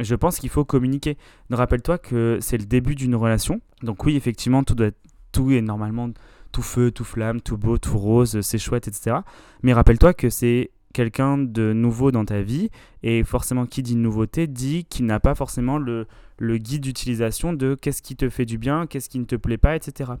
je 0.00 0.16
pense 0.16 0.40
qu'il 0.40 0.50
faut 0.50 0.64
communiquer. 0.64 1.16
Rappelle-toi 1.50 1.98
que 1.98 2.38
c'est 2.40 2.58
le 2.58 2.64
début 2.64 2.96
d'une 2.96 3.14
relation. 3.14 3.60
Donc 3.84 4.04
oui, 4.04 4.16
effectivement, 4.16 4.64
tout, 4.64 4.74
doit 4.74 4.90
tout 5.30 5.52
est 5.52 5.60
normalement 5.60 6.10
tout 6.50 6.62
feu, 6.62 6.90
tout 6.90 7.04
flamme, 7.04 7.40
tout 7.40 7.56
beau, 7.56 7.78
tout 7.78 7.96
rose, 7.96 8.40
c'est 8.40 8.58
chouette, 8.58 8.88
etc. 8.88 9.18
Mais 9.62 9.72
rappelle-toi 9.72 10.12
que 10.12 10.28
c'est 10.28 10.72
quelqu'un 10.98 11.38
de 11.38 11.72
nouveau 11.72 12.10
dans 12.10 12.24
ta 12.24 12.42
vie, 12.42 12.70
et 13.04 13.22
forcément 13.22 13.66
qui 13.66 13.84
dit 13.84 13.94
nouveauté 13.94 14.48
dit 14.48 14.84
qu'il 14.84 15.06
n'a 15.06 15.20
pas 15.20 15.36
forcément 15.36 15.78
le, 15.78 16.08
guide 16.40 16.82
d'utilisation 16.82 17.52
de 17.52 17.76
qu'est-ce 17.76 18.02
qui 18.02 18.16
te 18.16 18.28
fait 18.28 18.44
du 18.44 18.58
bien, 18.58 18.88
qu'est-ce 18.88 19.08
qui 19.08 19.20
ne 19.20 19.24
te 19.24 19.36
plaît 19.36 19.58
pas, 19.58 19.76
etc. 19.76 20.14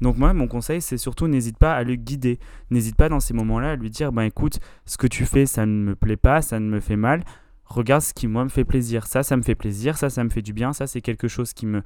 Donc 0.00 0.18
moi, 0.18 0.32
mon 0.34 0.48
conseil, 0.48 0.82
c'est 0.82 0.98
surtout 0.98 1.28
n'hésite 1.28 1.56
pas 1.56 1.76
à 1.76 1.84
le 1.84 1.94
guider. 1.94 2.40
N'hésite 2.70 2.96
pas 2.96 3.08
dans 3.08 3.20
ces 3.20 3.32
moments-là 3.32 3.70
à 3.70 3.76
lui 3.76 3.90
dire, 3.90 4.10
ben 4.10 4.24
écoute, 4.24 4.58
ce 4.86 4.96
que 4.96 5.06
tu 5.06 5.24
fais, 5.24 5.46
ça 5.46 5.66
ne 5.66 5.72
me 5.72 5.94
plaît 5.94 6.16
pas, 6.16 6.42
ça 6.42 6.58
ne 6.58 6.68
me 6.68 6.80
fait 6.80 6.96
mal. 6.96 7.22
Regarde 7.64 8.02
ce 8.02 8.12
qui, 8.12 8.26
moi, 8.26 8.42
me 8.42 8.48
fait 8.48 8.64
plaisir. 8.64 9.06
Ça, 9.06 9.22
ça 9.22 9.36
me 9.36 9.42
fait 9.42 9.54
plaisir, 9.54 9.96
ça, 9.96 10.10
ça 10.10 10.24
me 10.24 10.30
fait 10.30 10.42
du 10.42 10.52
bien, 10.52 10.72
ça, 10.72 10.88
c'est 10.88 11.00
quelque 11.00 11.28
chose 11.28 11.52
qui 11.52 11.66
me, 11.66 11.82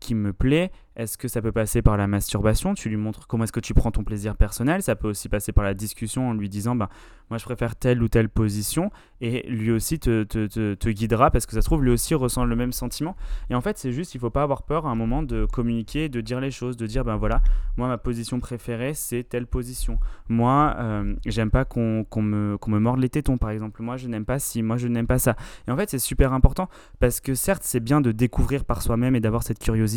qui 0.00 0.14
me 0.14 0.32
plaît. 0.32 0.70
Est-ce 0.98 1.16
que 1.16 1.28
ça 1.28 1.40
peut 1.40 1.52
passer 1.52 1.80
par 1.80 1.96
la 1.96 2.08
masturbation? 2.08 2.74
Tu 2.74 2.88
lui 2.88 2.96
montres 2.96 3.28
comment 3.28 3.44
est-ce 3.44 3.52
que 3.52 3.60
tu 3.60 3.72
prends 3.72 3.92
ton 3.92 4.02
plaisir 4.02 4.34
personnel. 4.34 4.82
Ça 4.82 4.96
peut 4.96 5.08
aussi 5.08 5.28
passer 5.28 5.52
par 5.52 5.62
la 5.62 5.72
discussion 5.72 6.28
en 6.28 6.34
lui 6.34 6.48
disant 6.48 6.74
bah, 6.74 6.88
Moi, 7.30 7.38
je 7.38 7.44
préfère 7.44 7.76
telle 7.76 8.02
ou 8.02 8.08
telle 8.08 8.28
position. 8.28 8.90
Et 9.20 9.48
lui 9.48 9.70
aussi 9.70 10.00
te, 10.00 10.24
te, 10.24 10.74
te, 10.74 10.88
guidera 10.88 11.30
parce 11.30 11.46
que 11.46 11.52
ça 11.52 11.62
se 11.62 11.66
trouve, 11.66 11.84
lui 11.84 11.92
aussi 11.92 12.16
ressent 12.16 12.44
le 12.44 12.56
même 12.56 12.72
sentiment. 12.72 13.16
Et 13.48 13.54
en 13.54 13.60
fait, 13.60 13.78
c'est 13.78 13.92
juste, 13.92 14.16
il 14.16 14.20
faut 14.20 14.30
pas 14.30 14.42
avoir 14.42 14.64
peur 14.64 14.86
à 14.86 14.90
un 14.90 14.96
moment 14.96 15.22
de 15.22 15.46
communiquer, 15.46 16.08
de 16.08 16.20
dire 16.20 16.40
les 16.40 16.50
choses, 16.50 16.76
de 16.76 16.86
dire 16.86 17.04
Ben 17.04 17.16
voilà, 17.16 17.42
moi, 17.76 17.86
ma 17.86 17.98
position 17.98 18.40
préférée, 18.40 18.92
c'est 18.94 19.22
telle 19.22 19.46
position. 19.46 20.00
Moi, 20.28 20.74
euh, 20.78 21.14
j'aime 21.26 21.52
pas 21.52 21.64
qu'on 21.64 22.04
me, 22.16 22.56
qu'on 22.58 22.70
me 22.72 22.80
morde 22.80 22.98
les 22.98 23.08
tétons, 23.08 23.38
par 23.38 23.50
exemple. 23.50 23.82
Moi, 23.82 23.98
je 23.98 24.08
n'aime 24.08 24.24
pas 24.24 24.40
si, 24.40 24.62
moi, 24.62 24.76
je 24.76 24.88
n'aime 24.88 25.06
pas 25.06 25.20
ça. 25.20 25.36
Et 25.68 25.70
en 25.70 25.76
fait, 25.76 25.90
c'est 25.90 26.00
super 26.00 26.32
important 26.32 26.68
parce 26.98 27.20
que 27.20 27.36
certes, 27.36 27.62
c'est 27.64 27.80
bien 27.80 28.00
de 28.00 28.10
découvrir 28.10 28.64
par 28.64 28.82
soi-même 28.82 29.14
et 29.14 29.20
d'avoir 29.20 29.44
cette 29.44 29.60
curiosité, 29.60 29.87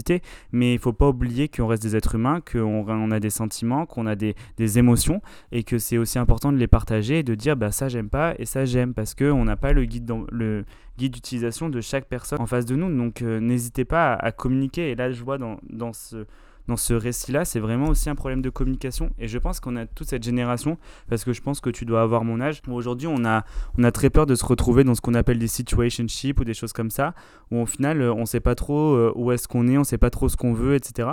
mais 0.51 0.73
il 0.73 0.79
faut 0.79 0.93
pas 0.93 1.09
oublier 1.09 1.47
qu'on 1.47 1.67
reste 1.67 1.83
des 1.83 1.95
êtres 1.95 2.15
humains, 2.15 2.41
qu'on 2.41 2.85
on 2.87 3.11
a 3.11 3.19
des 3.19 3.29
sentiments, 3.29 3.85
qu'on 3.85 4.05
a 4.05 4.15
des, 4.15 4.35
émotions 4.77 5.21
et 5.51 5.63
que 5.63 5.77
c'est 5.77 5.97
aussi 5.97 6.17
important 6.17 6.51
de 6.51 6.57
les 6.57 6.67
partager 6.67 7.19
et 7.19 7.23
de 7.23 7.35
dire 7.35 7.57
bah 7.57 7.71
ça 7.71 7.89
j'aime 7.89 8.09
pas 8.09 8.33
et 8.39 8.45
ça 8.45 8.63
j'aime 8.63 8.93
parce 8.93 9.15
qu'on 9.15 9.43
n'a 9.43 9.57
pas 9.57 9.73
le 9.73 9.83
guide 9.83 10.09
le 10.31 10.63
guide 10.97 11.13
d'utilisation 11.13 11.69
de 11.69 11.81
chaque 11.81 12.05
personne 12.05 12.39
en 12.39 12.45
face 12.45 12.65
de 12.65 12.75
nous. 12.75 12.95
Donc 12.95 13.21
euh, 13.21 13.39
n'hésitez 13.39 13.85
pas 13.85 14.13
à, 14.13 14.27
à, 14.27 14.31
communiquer 14.31 14.91
et 14.91 14.95
là 14.95 15.11
je 15.11 15.23
vois 15.23 15.37
dans, 15.37 15.57
dans 15.69 15.93
ce 15.93 16.25
dans 16.71 16.77
ce 16.77 16.93
récit-là, 16.93 17.43
c'est 17.43 17.59
vraiment 17.59 17.89
aussi 17.89 18.09
un 18.09 18.15
problème 18.15 18.41
de 18.41 18.49
communication. 18.49 19.11
Et 19.19 19.27
je 19.27 19.37
pense 19.37 19.59
qu'on 19.59 19.75
a 19.75 19.85
toute 19.85 20.07
cette 20.07 20.23
génération, 20.23 20.77
parce 21.09 21.25
que 21.25 21.33
je 21.33 21.41
pense 21.41 21.59
que 21.59 21.69
tu 21.69 21.83
dois 21.83 22.01
avoir 22.01 22.23
mon 22.23 22.39
âge, 22.39 22.61
aujourd'hui 22.69 23.07
on 23.07 23.25
a, 23.25 23.43
très 23.91 24.09
peur 24.09 24.25
de 24.25 24.35
se 24.35 24.45
retrouver 24.45 24.85
dans 24.85 24.95
ce 24.95 25.01
qu'on 25.01 25.13
appelle 25.13 25.37
des 25.37 25.49
situationships 25.49 26.39
ou 26.39 26.45
des 26.45 26.53
choses 26.53 26.71
comme 26.71 26.89
ça, 26.89 27.13
où 27.51 27.57
au 27.57 27.65
final 27.65 28.01
on 28.01 28.21
ne 28.21 28.25
sait 28.25 28.39
pas 28.39 28.55
trop 28.55 28.93
euh, 28.93 29.11
où 29.15 29.33
est-ce 29.33 29.49
qu'on 29.49 29.67
est, 29.67 29.75
on 29.75 29.81
ne 29.81 29.85
sait 29.85 29.97
pas 29.97 30.09
trop 30.09 30.29
ce 30.29 30.37
qu'on 30.37 30.53
veut, 30.53 30.75
etc. 30.75 31.09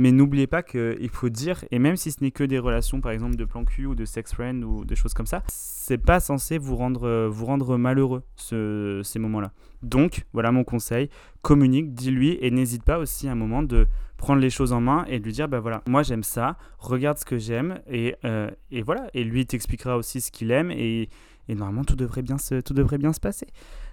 Mais 0.00 0.12
n'oubliez 0.12 0.46
pas 0.46 0.62
qu'il 0.62 1.10
faut 1.12 1.28
dire, 1.28 1.62
et 1.70 1.78
même 1.78 1.94
si 1.94 2.10
ce 2.10 2.24
n'est 2.24 2.30
que 2.30 2.42
des 2.42 2.58
relations 2.58 3.02
par 3.02 3.12
exemple 3.12 3.36
de 3.36 3.44
plan 3.44 3.66
cul 3.66 3.84
ou 3.84 3.94
de 3.94 4.06
sex 4.06 4.32
friend 4.32 4.64
ou 4.64 4.86
des 4.86 4.96
choses 4.96 5.12
comme 5.12 5.26
ça, 5.26 5.42
c'est 5.48 5.98
pas 5.98 6.20
censé 6.20 6.56
vous 6.56 6.74
rendre, 6.74 7.06
euh, 7.06 7.28
vous 7.28 7.44
rendre 7.44 7.76
malheureux 7.76 8.22
ce, 8.34 9.02
ces 9.04 9.18
moments-là. 9.18 9.52
Donc 9.82 10.24
voilà 10.32 10.52
mon 10.52 10.64
conseil, 10.64 11.10
communique, 11.42 11.92
dis-lui 11.92 12.38
et 12.40 12.50
n'hésite 12.50 12.82
pas 12.82 12.98
aussi 12.98 13.28
à 13.28 13.32
un 13.32 13.34
moment 13.34 13.62
de 13.62 13.86
prendre 14.16 14.40
les 14.40 14.48
choses 14.48 14.72
en 14.72 14.80
main 14.80 15.04
et 15.06 15.18
de 15.18 15.24
lui 15.26 15.32
dire 15.32 15.50
bah 15.50 15.60
voilà 15.60 15.82
moi 15.86 16.02
j'aime 16.02 16.22
ça 16.22 16.56
regarde 16.78 17.18
ce 17.18 17.26
que 17.26 17.36
j'aime 17.36 17.82
et, 17.86 18.16
euh, 18.24 18.50
et, 18.70 18.80
voilà. 18.80 19.06
Et 19.12 19.22
lui 19.22 19.44
t'expliquera 19.44 19.98
aussi 19.98 20.22
ce 20.22 20.30
qu'il 20.30 20.50
aime 20.50 20.70
et, 20.70 21.10
et, 21.50 21.54
normalement 21.54 21.84
tout 21.84 21.96
devrait 21.96 22.22
bien 22.22 22.38
se 22.38 22.62
tout 22.62 22.72
devrait 22.72 22.96
bien 22.96 23.12
se 23.12 23.20
passer. 23.20 23.48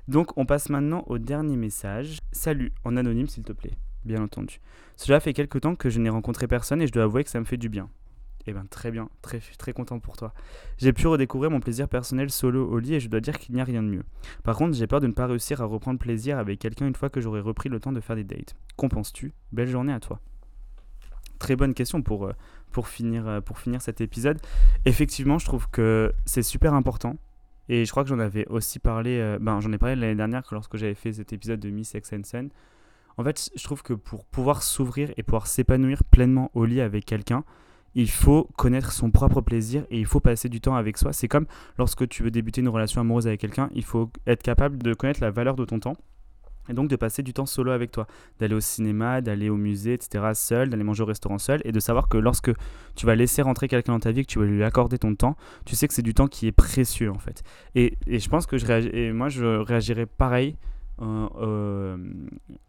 Donc 0.08 0.38
on 0.38 0.46
passe 0.46 0.70
maintenant 0.70 1.04
au 1.08 1.18
dernier 1.18 1.58
message. 1.58 2.20
Salut 2.32 2.72
en 2.86 2.96
anonyme 2.96 3.28
s'il 3.28 3.44
te 3.44 3.52
plaît 3.52 3.78
bien 4.08 4.24
entendu 4.24 4.60
cela 4.96 5.20
fait 5.20 5.34
quelque 5.34 5.60
temps 5.60 5.76
que 5.76 5.90
je 5.90 6.00
n'ai 6.00 6.10
rencontré 6.10 6.48
personne 6.48 6.82
et 6.82 6.88
je 6.88 6.92
dois 6.92 7.04
avouer 7.04 7.24
que 7.24 7.30
ça 7.30 7.40
me 7.40 7.46
fait 7.46 7.58
du 7.58 7.70
bien 7.70 7.90
eh 8.48 8.54
bien, 8.54 8.66
très 8.70 8.92
bien, 8.92 9.10
très, 9.22 9.42
très 9.58 9.74
content 9.74 10.00
pour 10.00 10.16
toi. 10.16 10.34
J'ai 10.78 10.94
pu 10.94 11.08
redécouvrir 11.08 11.52
mon 11.52 11.60
plaisir 11.60 11.90
personnel 11.90 12.30
solo 12.30 12.66
au 12.66 12.80
lit 12.80 12.96
et 12.96 13.00
je 13.00 13.10
dois 13.10 13.20
dire 13.20 13.38
qu'il 13.38 13.54
n'y 13.54 13.62
a 13.62 13.66
rien 13.66 13.84
de 13.84 13.90
mieux. 13.90 14.04
Par 14.44 14.56
contre, 14.56 14.74
j'ai 14.74 14.88
peur 14.88 15.02
de 15.02 15.08
ne 15.08 15.12
pas 15.12 15.28
réussir 15.28 15.62
à 15.62 15.66
reprendre 15.66 16.00
plaisir 16.00 16.38
avec 16.38 16.60
quelqu'un 16.60 16.88
une 16.88 16.96
fois 16.96 17.10
que 17.10 17.20
j'aurai 17.20 17.42
repris 17.42 17.68
le 17.68 17.80
temps 17.82 17.92
de 17.92 18.00
faire 18.00 18.16
des 18.16 18.24
dates. 18.24 18.56
Qu'en 18.78 18.88
penses-tu? 18.88 19.34
Belle 19.52 19.68
journée 19.68 19.92
à 19.92 20.00
toi. 20.00 20.22
Très 21.40 21.58
bonne 21.58 21.74
question 21.74 22.02
pour, 22.02 22.26
euh, 22.26 22.34
pour, 22.72 22.88
finir, 22.88 23.28
euh, 23.28 23.42
pour 23.42 23.60
finir 23.60 23.82
cet 23.82 24.00
épisode. 24.00 24.40
Effectivement, 24.86 25.38
je 25.38 25.46
trouve 25.46 25.70
que 25.70 26.14
c'est 26.26 26.42
super 26.42 26.74
important. 26.74 27.18
Et 27.70 27.84
je 27.84 27.92
crois 27.92 28.04
que 28.04 28.10
j'en 28.10 28.20
avais 28.20 28.48
aussi 28.48 28.80
parlé, 28.80 29.20
euh, 29.20 29.40
ben, 29.42 29.60
j'en 29.60 29.74
ai 29.74 29.78
parlé 29.78 29.96
l'année 29.98 30.16
dernière 30.16 30.44
lorsque 30.52 30.78
j'avais 30.78 30.96
fait 30.96 31.12
cet 31.12 31.34
épisode 31.34 31.60
de 31.60 31.70
Miss 31.70 31.94
X 31.94 32.14
En 33.18 33.24
fait, 33.24 33.50
je 33.56 33.64
trouve 33.64 33.82
que 33.82 33.94
pour 33.94 34.26
pouvoir 34.26 34.62
s'ouvrir 34.62 35.12
et 35.18 35.24
pouvoir 35.24 35.48
s'épanouir 35.48 36.04
pleinement 36.04 36.52
au 36.54 36.66
lit 36.66 36.82
avec 36.82 37.06
quelqu'un, 37.06 37.44
il 37.96 38.12
faut 38.12 38.48
connaître 38.58 38.92
son 38.92 39.10
propre 39.10 39.42
plaisir 39.42 39.86
et 39.90 40.00
il 40.00 40.06
faut 40.06 40.20
passer 40.20 40.50
du 40.50 40.62
temps 40.62 40.76
avec 40.76 40.98
soi. 41.00 41.14
C'est 41.14 41.28
comme 41.28 41.48
lorsque 41.80 42.08
tu 42.08 42.22
veux 42.22 42.30
débuter 42.30 42.62
une 42.62 42.70
relation 42.70 43.02
amoureuse 43.02 43.26
avec 43.26 43.42
quelqu'un, 43.42 43.70
il 43.74 43.84
faut 43.84 44.12
être 44.28 44.44
capable 44.44 44.78
de 44.78 44.94
connaître 44.94 45.20
la 45.22 45.32
valeur 45.32 45.56
de 45.56 45.66
ton 45.66 45.80
temps. 45.80 45.98
Et 46.70 46.74
donc 46.74 46.90
de 46.90 46.96
passer 46.96 47.24
du 47.24 47.34
temps 47.34 47.46
solo 47.46 47.72
avec 47.72 47.92
toi, 47.92 48.08
d'aller 48.40 48.54
au 48.54 48.60
cinéma, 48.60 49.22
d'aller 49.22 49.50
au 49.50 49.56
musée, 49.56 49.94
etc. 49.94 50.32
seul, 50.34 50.70
d'aller 50.70 50.84
manger 50.84 51.04
au 51.04 51.06
restaurant 51.06 51.38
seul, 51.38 51.62
et 51.64 51.72
de 51.72 51.80
savoir 51.80 52.10
que 52.10 52.18
lorsque 52.18 52.52
tu 52.96 53.06
vas 53.06 53.16
laisser 53.16 53.42
rentrer 53.42 53.70
quelqu'un 53.70 53.94
dans 53.94 54.02
ta 54.02 54.12
vie, 54.12 54.24
que 54.26 54.32
tu 54.32 54.38
vas 54.38 54.46
lui 54.46 54.64
accorder 54.64 54.98
ton 54.98 55.16
temps, 55.16 55.38
tu 55.66 55.78
sais 55.78 55.88
que 55.88 55.94
c'est 55.94 56.02
du 56.02 56.14
temps 56.14 56.28
qui 56.28 56.46
est 56.46 56.52
précieux 56.52 57.10
en 57.10 57.20
fait. 57.20 57.42
Et, 57.74 57.98
je 58.06 58.28
pense 58.28 58.46
que 58.46 58.58
je 58.58 58.70
et 58.94 59.14
moi 59.14 59.30
je 59.30 59.46
réagirais 59.46 60.06
pareil 60.06 60.58
euh, 61.02 61.28
euh, 61.40 61.98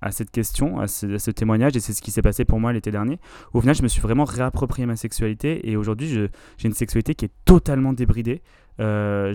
à 0.00 0.10
cette 0.10 0.30
question, 0.30 0.78
à 0.78 0.86
ce, 0.86 1.30
témoignage, 1.30 1.76
et 1.76 1.80
c'est 1.80 1.92
ce 1.92 2.02
qui 2.02 2.10
s'est 2.10 2.22
passé 2.22 2.44
pour 2.44 2.60
moi 2.60 2.72
l'été 2.72 2.90
dernier. 2.90 3.18
Au 3.54 3.60
final, 3.60 3.74
je 3.74 3.82
me 3.82 3.88
suis 3.88 4.00
vraiment 4.00 4.24
réapproprié 4.24 4.86
ma 4.86 4.96
sexualité, 4.96 5.70
et 5.70 5.76
aujourd'hui, 5.76 6.08
j'ai 6.08 6.68
une 6.68 6.74
sexualité 6.74 7.14
qui 7.14 7.24
est 7.24 7.32
totalement 7.44 7.92
débridée. 7.92 8.42
Euh, 8.80 9.32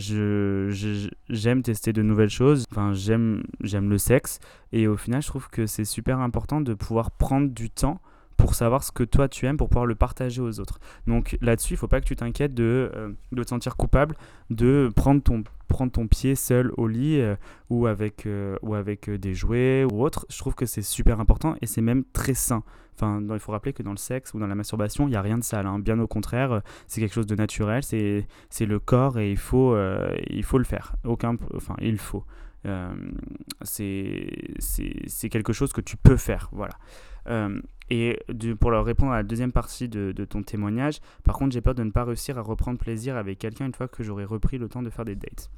j'aime 1.29 1.63
tester 1.63 1.91
de 1.91 2.01
nouvelles 2.01 2.29
choses, 2.29 2.65
enfin, 2.71 2.93
j'aime 2.93 3.43
le 3.62 3.97
sexe, 3.97 4.39
et 4.71 4.88
au 4.88 4.97
final, 4.97 5.21
je 5.21 5.27
trouve 5.27 5.50
que 5.50 5.65
c'est 5.65 5.85
super 5.85 6.19
important 6.19 6.62
de 6.62 6.73
pouvoir 6.73 7.12
prendre 7.12 7.50
du 7.50 7.69
temps 7.69 8.00
pour 8.43 8.55
savoir 8.55 8.83
ce 8.83 8.91
que 8.91 9.05
toi 9.05 9.29
tu 9.29 9.45
aimes, 9.45 9.55
pour 9.55 9.69
pouvoir 9.69 9.85
le 9.85 9.95
partager 9.95 10.41
aux 10.41 10.59
autres. 10.59 10.81
Donc 11.07 11.38
là-dessus, 11.39 11.75
il 11.75 11.77
faut 11.77 11.88
pas 11.88 12.01
que 12.01 12.05
tu 12.05 12.17
t'inquiètes 12.17 12.53
de, 12.53 12.91
euh, 12.93 13.13
de 13.31 13.41
te 13.41 13.47
sentir 13.47 13.77
coupable, 13.77 14.17
de 14.50 14.91
prendre 14.93 15.23
ton, 15.23 15.45
prendre 15.69 15.93
ton 15.93 16.07
pied 16.07 16.35
seul 16.35 16.73
au 16.75 16.89
lit 16.89 17.21
euh, 17.21 17.38
ou 17.69 17.88
avec, 17.88 18.25
euh, 18.25 18.57
ou 18.62 18.75
avec 18.75 19.09
des 19.09 19.33
jouets 19.33 19.85
ou 19.89 20.03
autre. 20.03 20.25
Je 20.29 20.38
trouve 20.39 20.55
que 20.55 20.65
c'est 20.65 20.81
super 20.81 21.21
important 21.21 21.55
et 21.62 21.67
c'est 21.67 21.79
même 21.79 22.03
très 22.12 22.33
sain. 22.33 22.63
Enfin, 22.95 23.21
il 23.31 23.39
faut 23.39 23.53
rappeler 23.53 23.71
que 23.71 23.81
dans 23.81 23.91
le 23.91 23.97
sexe 23.97 24.33
ou 24.33 24.39
dans 24.39 24.47
la 24.47 24.55
masturbation, 24.55 25.07
il 25.07 25.12
n'y 25.12 25.15
a 25.15 25.21
rien 25.21 25.38
de 25.38 25.43
sale. 25.45 25.65
Hein. 25.65 25.79
Bien 25.79 25.97
au 26.00 26.07
contraire, 26.07 26.62
c'est 26.88 27.00
quelque 27.00 27.13
chose 27.13 27.27
de 27.27 27.35
naturel, 27.35 27.81
c'est 27.81 28.25
le 28.59 28.79
corps 28.79 29.19
et 29.19 29.31
il 29.31 29.38
faut, 29.38 29.73
il 30.29 30.43
faut 30.43 30.57
le 30.57 30.65
faire. 30.65 30.95
Aucun, 31.05 31.38
enfin, 31.55 31.77
il 31.81 31.97
faut. 31.97 32.25
c'est 33.62 35.29
quelque 35.31 35.53
chose 35.53 35.71
que 35.71 35.81
tu 35.81 35.95
peux 35.95 36.17
faire. 36.17 36.50
Voilà. 36.51 36.73
Euh, 37.27 37.62
et 37.93 38.17
pour 38.59 38.71
leur 38.71 38.85
répondre 38.85 39.12
à 39.12 39.17
la 39.17 39.23
deuxième 39.23 39.51
partie 39.51 39.88
de, 39.88 40.25
ton 40.25 40.41
témoignage, 40.41 41.00
par 41.23 41.35
contre, 41.35 41.51
j'ai 41.51 41.62
peur 41.62 41.75
de 41.75 41.83
ne 41.83 41.91
pas 41.91 42.03
réussir 42.03 42.39
à 42.39 42.41
reprendre 42.41 42.79
plaisir 42.79 43.15
avec 43.15 43.38
quelqu'un 43.38 43.67
une 43.67 43.73
fois 43.75 43.88
que 43.88 44.01
j'aurai 44.01 44.25
repris 44.25 44.57
le 44.57 44.67
temps 44.67 44.81
de 44.81 44.89
faire 44.89 45.05
des 45.05 45.15
dates. 45.15 45.51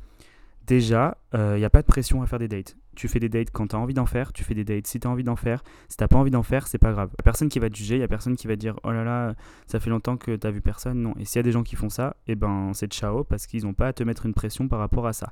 Déjà, 0.68 1.18
il 1.34 1.39
euh, 1.39 1.58
n'y 1.58 1.63
a 1.63 1.70
pas 1.70 1.82
de 1.82 1.88
pression 1.88 2.22
à 2.24 2.27
faire 2.27 2.39
des 2.39 2.50
dates. 2.50 2.75
Tu 2.96 3.08
fais 3.08 3.20
des 3.20 3.30
dates 3.30 3.52
quand 3.52 3.68
tu 3.68 3.75
as 3.75 3.80
envie 3.80 3.94
d'en 3.94 4.06
faire, 4.06 4.34
tu 4.34 4.44
fais 4.44 4.54
des 4.54 4.64
dates 4.64 4.88
si 4.88 5.00
tu 5.00 5.08
as 5.08 5.10
envie 5.10 5.24
d'en 5.24 5.36
faire. 5.36 5.64
Si 5.90 5.98
t'as 5.98 6.08
pas 6.08 6.18
envie 6.18 6.32
d'en 6.32 6.44
faire, 6.44 6.68
c'est 6.68 6.78
pas 6.78 6.92
grave. 6.92 7.10
Il 7.14 7.22
a 7.22 7.24
personne 7.24 7.50
qui 7.50 7.60
va 7.60 7.70
te 7.70 7.75
juger, 7.75 7.98
y 7.98 8.04
a 8.04 8.08
personne 8.08 8.36
qui 8.36 8.48
va 8.48 8.56
dire 8.56 8.80
oh 8.84 8.92
là 8.92 9.04
là, 9.04 9.36
ça 9.68 9.80
fait 9.80 9.90
longtemps 9.90 10.18
que 10.18 10.36
tu 10.36 10.48
as 10.48 10.52
vu 10.52 10.62
personne. 10.62 11.02
Non. 11.02 11.14
Et 11.20 11.25
s'il 11.25 11.38
y 11.38 11.40
a 11.40 11.44
des 11.44 11.52
gens 11.52 11.64
qui 11.64 11.75
font 11.75 11.90
ça, 11.90 12.16
eh 12.28 12.36
ben 12.36 12.72
c'est 12.74 12.92
ciao 12.92 13.24
parce 13.24 13.48
qu'ils 13.48 13.64
n'ont 13.66 13.74
pas 13.74 13.88
à 13.88 13.94
te 13.94 14.04
mettre 14.04 14.25
une 14.25 14.34
pression 14.34 14.68
par 14.68 14.80
rapport 14.80 15.08
à 15.08 15.14
ça. 15.14 15.32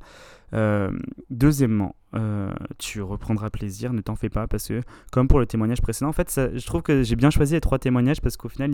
Euh, 0.53 0.91
deuxièmement, 1.29 1.95
euh, 2.15 2.51
tu 2.77 3.01
reprendras 3.01 3.49
plaisir, 3.49 3.91
ne 3.91 4.01
t'en 4.01 4.15
fais 4.15 4.29
pas, 4.29 4.45
parce 4.45 4.67
que 4.67 4.81
comme 5.11 5.27
pour 5.27 5.39
le 5.39 5.47
témoignage 5.47 5.81
précédent, 5.81 6.09
en 6.09 6.13
fait, 6.13 6.31
je 6.53 6.65
trouve 6.65 6.83
que 6.83 7.01
j'ai 7.01 7.15
bien 7.15 7.31
choisi 7.31 7.53
les 7.53 7.61
trois 7.61 7.79
témoignages 7.79 8.21
parce 8.21 8.37
qu'au 8.37 8.49
final, 8.49 8.71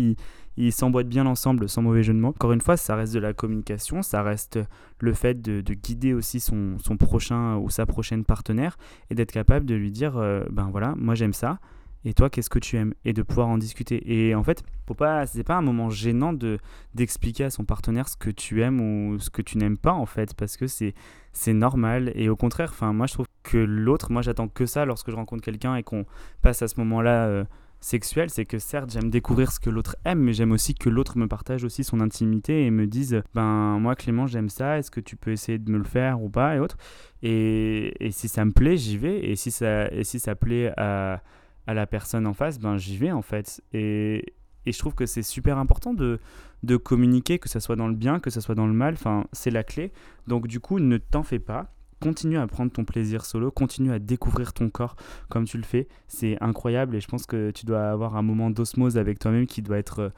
ils, 0.58 0.72
s'emboîtent 0.74 1.08
bien 1.08 1.24
l'ensemble, 1.24 1.70
sans 1.70 1.82
mauvais 1.82 2.04
jeu 2.04 2.14
de 2.14 2.20
mots. 2.20 2.30
Encore 2.30 2.52
une 2.52 2.60
fois, 2.60 2.76
ça 2.76 2.96
reste 2.96 3.14
de 3.14 3.20
la 3.20 3.34
communication, 3.34 4.02
ça 4.02 4.24
reste 4.24 4.60
le 5.00 5.14
fait 5.14 5.42
de, 5.42 5.62
guider 5.74 6.14
aussi 6.14 6.42
son, 6.42 6.78
prochain 7.00 7.56
ou 7.58 7.70
sa 7.70 7.86
prochaine 7.86 8.26
partenaire 8.26 8.78
et 9.10 9.16
d'être 9.16 9.32
capable 9.32 9.66
de 9.66 9.76
lui 9.76 9.92
dire, 9.92 10.18
euh, 10.18 10.44
ben 10.52 10.70
voilà, 10.72 10.94
moi 10.98 11.16
j'aime 11.16 11.34
ça, 11.34 11.60
et 12.06 12.14
toi 12.14 12.30
qu'est-ce 12.30 12.50
que 12.50 12.60
tu 12.60 12.78
aimes? 12.78 12.94
Et 13.04 13.14
de 13.14 13.22
pouvoir 13.22 13.48
en 13.48 13.58
discuter. 13.58 14.02
Et 14.06 14.36
en 14.36 14.44
fait 14.44 14.64
faut 14.88 14.94
pas 14.94 15.26
c'est 15.26 15.44
pas 15.44 15.56
un 15.56 15.62
moment 15.62 15.90
gênant 15.90 16.34
de 16.34 16.58
d'expliquer 16.96 17.46
à 17.46 17.50
son 17.50 17.66
partenaire 17.66 18.08
ce 18.08 18.16
que 18.16 18.30
tu 18.30 18.62
aimes 18.62 18.80
ou 18.80 19.20
ce 19.20 19.30
que 19.30 19.42
tu 19.42 19.58
n'aimes 19.58 19.78
pas 19.78 19.94
en 19.94 20.06
fait 20.06 20.34
parce 20.34 20.56
que 20.56 20.68
c'est 20.68 20.94
c'est 21.34 21.54
normal. 21.54 22.12
Et 22.16 22.30
au 22.30 22.36
contraire 22.36 22.70
enfin 22.72 22.94
moi 22.94 23.06
je 23.08 23.14
trouve 23.14 23.28
que 23.44 23.58
l'autre 23.58 24.12
moi 24.12 24.22
j'attends 24.22 24.48
que 24.48 24.66
ça 24.66 24.86
lorsque 24.86 25.12
je 25.12 25.16
rencontre 25.16 25.44
quelqu'un 25.44 25.76
et 25.76 25.84
qu'on 25.84 26.06
passe 26.42 26.62
à 26.62 26.68
ce 26.68 26.80
moment 26.80 27.02
là 27.02 27.26
euh, 27.26 27.44
sexuelle, 27.80 28.30
c'est 28.30 28.46
que 28.46 28.60
certes 28.60 28.92
j'aime 28.92 29.10
découvrir 29.10 29.52
ce 29.52 29.60
que 29.60 29.70
l'autre 29.70 29.96
aime, 30.06 30.20
mais 30.20 30.34
j'aime 30.34 30.52
aussi 30.52 30.76
que 30.76 30.90
l'autre 30.90 31.18
me 31.18 31.28
partage 31.28 31.64
aussi 31.64 31.84
son 31.84 32.02
intimité 32.02 32.66
et 32.66 32.72
me 32.72 32.88
dise 32.88 33.22
ben 33.34 33.80
moi 33.80 33.96
Clément 33.96 34.28
j'aime 34.28 34.50
ça, 34.50 34.78
est-ce 34.78 34.92
que 34.92 35.00
tu 35.00 35.16
peux 35.16 35.32
essayer 35.32 35.58
de 35.58 35.72
me 35.72 35.78
le 35.78 35.84
faire 35.84 36.22
ou 36.22 36.30
pas 36.30 36.56
et 36.56 36.60
autres. 36.60 36.78
Et, 37.22 38.10
si 38.12 38.28
ça 38.28 38.46
me 38.46 38.52
plaît, 38.52 38.78
j'y 38.78 38.98
vais. 38.98 39.30
Et 39.30 39.36
si 39.36 39.52
ça, 39.52 39.92
et 39.92 40.04
si 40.04 40.20
ça 40.20 40.36
plaît 40.36 40.72
à, 40.78 41.22
à 41.68 41.74
la 41.74 41.88
personne 41.88 42.28
en 42.28 42.34
face, 42.34 42.60
ben 42.60 42.78
j'y 42.78 42.98
vais 42.98 43.12
en 43.12 43.22
fait. 43.22 43.62
Et, 43.74 44.34
et 44.66 44.72
je 44.72 44.80
trouve 44.80 44.96
que 44.96 45.06
c'est 45.06 45.24
super 45.24 45.58
important 45.58 45.94
de, 45.94 46.20
de 46.64 46.78
communiquer, 46.78 47.40
que 47.40 47.50
ce 47.50 47.60
soit 47.60 47.76
dans 47.76 47.88
le 47.88 47.96
bien, 47.96 48.20
que 48.20 48.30
ce 48.30 48.42
soit 48.42 48.56
dans 48.56 48.68
le 48.68 48.74
mal. 48.74 48.94
Enfin, 48.94 49.26
c'est 49.32 49.52
la 49.52 49.64
clé. 49.64 49.92
Donc 50.28 50.48
du 50.48 50.60
coup, 50.60 50.80
ne 50.80 50.98
t'en 50.98 51.24
fais 51.24 51.40
pas 51.40 51.74
continue 52.00 52.38
à 52.38 52.48
prendre 52.48 52.72
ton 52.72 52.86
plaisir 52.86 53.26
solo, 53.26 53.52
continue 53.52 53.92
à 53.92 54.00
découvrir 54.00 54.54
ton 54.54 54.70
corps 54.70 54.96
comme 55.30 55.46
tu 55.46 55.58
le 55.58 55.64
fais. 55.64 55.88
C'est 56.08 56.42
incroyable 56.42 56.96
et 56.96 57.02
je 57.02 57.08
pense 57.08 57.26
que 57.26 57.52
tu 57.52 57.66
dois 57.66 57.90
avoir 57.90 58.16
un 58.16 58.22
moment 58.22 58.50
d'osmose 58.50 58.98
avec 58.98 59.20
toi-même 59.20 59.48
qui 59.48 59.62
doit 59.62 59.78
être 59.78 60.12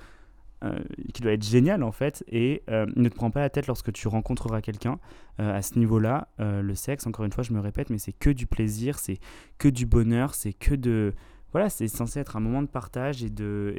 euh, 0.64 0.78
qui 1.12 1.24
doit 1.24 1.32
être 1.32 1.44
génial 1.44 1.82
en 1.82 1.92
fait 1.92 2.24
et 2.28 2.62
euh, 2.70 2.86
ne 2.96 3.10
te 3.10 3.16
prends 3.16 3.32
pas 3.32 3.40
la 3.40 3.50
tête 3.50 3.66
lorsque 3.66 3.92
tu 3.94 4.08
rencontreras 4.08 4.62
quelqu'un 4.62 5.00
euh, 5.40 5.58
à 5.58 5.64
ce 5.64 5.80
niveau-là 5.80 6.28
le 6.38 6.76
sexe 6.76 7.08
encore 7.08 7.26
une 7.26 7.32
fois 7.32 7.44
je 7.44 7.52
me 7.52 7.60
répète 7.60 7.90
mais 7.90 7.98
c'est 7.98 8.14
que 8.14 8.30
du 8.30 8.46
plaisir 8.46 9.00
c'est 9.00 9.18
que 9.58 9.68
du 9.68 9.88
bonheur 9.88 10.36
c'est 10.36 10.54
que 10.54 10.76
de 10.76 11.16
voilà, 11.52 11.70
c'est 11.70 11.88
censé 11.88 12.20
être 12.20 12.38
un 12.38 12.40
moment 12.40 12.62
de 12.62 12.68
partage 12.68 13.24
et, 13.24 13.30
de, 13.30 13.76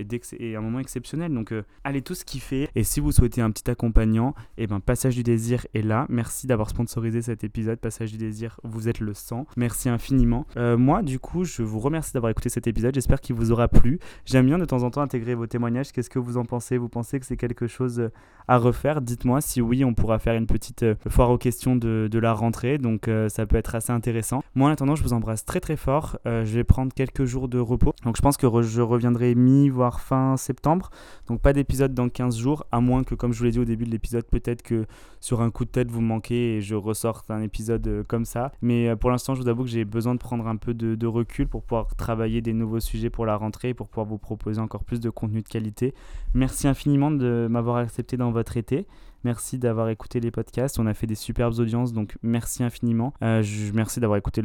un 0.57 0.61
moment 0.61 0.79
exceptionnel. 0.79 1.33
Donc, 1.33 1.53
euh, 1.53 1.63
allez 1.85 2.03
tous 2.03 2.25
kiffer. 2.25 2.69
Et 2.75 2.85
si 2.85 3.01
vous 3.01 3.13
souhaitez 3.13 3.41
un 3.41 3.51
petit 3.51 3.71
accompagnant, 3.71 4.35
et 4.59 4.65
eh 4.65 4.67
ben, 4.67 4.81
Passage 4.81 5.15
du 5.15 5.23
Désir 5.23 5.67
est 5.75 5.83
là. 5.83 6.07
Merci 6.09 6.47
d'avoir 6.47 6.69
sponsorisé 6.69 7.23
cet 7.23 7.45
épisode. 7.45 7.79
Passage 7.79 8.13
du 8.13 8.19
Désir, 8.19 8.61
vous 8.63 8.89
êtes 8.89 9.01
le 9.01 9.15
sang. 9.15 9.47
Merci 9.57 9.89
infiniment. 9.89 10.47
Euh, 10.57 10.77
moi, 10.77 11.03
du 11.03 11.19
coup, 11.19 11.45
je 11.45 11.63
vous 11.63 11.79
remercie 11.79 12.13
d'avoir 12.13 12.31
écouté 12.31 12.51
cet 12.51 12.67
épisode. 12.67 12.95
J'espère 12.95 13.21
qu'il 13.21 13.37
vous 13.37 13.53
aura 13.53 13.69
plu. 13.69 13.99
J'aime 14.27 14.47
bien 14.47 14.59
de 14.59 14.65
temps 14.65 14.83
en 14.83 14.91
temps 14.91 15.01
intégrer 15.01 15.35
vos 15.35 15.47
témoignages. 15.47 15.93
Qu'est-ce 15.93 16.11
que 16.11 16.19
vous 16.19 16.37
en 16.37 16.45
pensez? 16.45 16.77
Vous 16.77 16.89
pensez 16.89 17.21
que 17.21 17.27
c'est 17.27 17.39
quelque 17.39 17.67
chose 17.67 18.01
euh, 18.01 18.13
à 18.49 18.59
refaire? 18.59 19.01
Dites-moi. 19.01 19.41
Si 19.41 19.63
oui, 19.63 19.85
on 19.85 19.95
pourra 19.95 20.19
faire 20.19 20.35
une 20.35 20.47
petite 20.47 20.85
foire 21.09 21.31
aux 21.31 21.39
questions 21.39 21.77
de 21.77 22.19
la 22.19 22.35
rentrée. 22.35 22.77
Donc, 22.79 23.09
ça 23.29 23.47
peut 23.47 23.57
être 23.57 23.75
assez 23.75 23.93
intéressant. 23.93 24.43
Moi, 24.55 24.69
en 24.69 24.73
attendant, 24.73 24.95
je 24.95 25.03
vous 25.03 25.13
embrasse 25.13 25.45
très 25.45 25.61
très 25.61 25.77
fort. 25.77 26.19
je 26.25 26.43
vais 26.43 26.65
prendre 26.65 26.93
quelques 26.93 27.25
jours 27.25 27.49
de 27.49 27.62
repos. 27.63 27.95
Donc 28.05 28.17
je 28.17 28.23
pense 28.23 28.37
que 28.37 28.47
je 28.63 28.81
reviendrai 28.81 29.35
mi, 29.35 29.69
voire 29.69 30.01
fin 30.01 30.37
septembre. 30.37 30.91
Donc 31.29 31.41
pas 31.41 31.53
d'épisode 31.53 31.95
dans 31.95 32.09
15 32.09 32.37
jours, 32.37 32.67
à 32.73 32.81
moins 32.81 33.05
que, 33.05 33.15
comme 33.15 33.33
je 33.33 33.39
vous 33.39 33.45
l'ai 33.45 33.51
dit 33.51 33.59
au 33.59 33.65
début 33.65 33.85
de 33.85 33.91
l'épisode, 33.91 34.25
peut-être 34.25 34.63
que 34.63 34.87
sur 35.21 35.41
un 35.41 35.51
coup 35.51 35.65
de 35.65 35.71
tête 35.71 35.91
vous 35.91 36.01
manquez 36.01 36.57
et 36.57 36.61
je 36.61 36.75
ressorte 36.75 37.31
un 37.31 37.41
épisode 37.43 37.87
euh, 37.87 38.03
comme 38.03 38.25
ça. 38.25 38.53
Mais 38.61 38.89
euh, 38.89 38.97
pour 38.97 39.11
l'instant, 39.11 39.35
je 39.35 39.43
vous 39.43 39.49
avoue 39.49 39.63
que 39.63 39.71
j'ai 39.71 39.85
besoin 39.85 40.15
de 40.15 40.19
prendre 40.19 40.47
un 40.47 40.57
peu 40.57 40.75
de, 40.75 41.07
recul 41.07 41.47
pour 41.47 41.63
pouvoir 41.63 41.95
travailler 41.95 42.41
des 42.41 42.53
nouveaux 42.53 42.81
sujets 42.81 43.11
pour 43.11 43.27
la 43.27 43.37
rentrée, 43.37 43.75
pour 43.75 43.89
pouvoir 43.89 44.07
vous 44.07 44.19
proposer 44.19 44.61
encore 44.61 44.85
plus 44.85 45.01
de 45.01 45.11
contenu 45.11 45.43
de 45.43 45.49
qualité. 45.49 45.95
Merci 46.35 46.67
infiniment 46.67 47.11
de 47.11 47.47
m'avoir 47.51 47.77
accepté 47.77 48.17
dans 48.17 48.31
votre 48.31 48.57
été. 48.57 48.87
Merci 49.25 49.59
d'avoir 49.59 49.89
écouté 49.91 50.21
les 50.21 50.31
podcasts. 50.31 50.79
On 50.79 50.87
a 50.87 50.95
fait 50.95 51.07
des 51.07 51.15
superbes 51.15 51.59
audiences, 51.59 51.93
donc 51.93 52.17
merci 52.23 52.65
infiniment. 52.65 53.13
Euh, 53.23 53.43
merci 53.75 54.01
d'avoir 54.01 54.19
écouté 54.19 54.43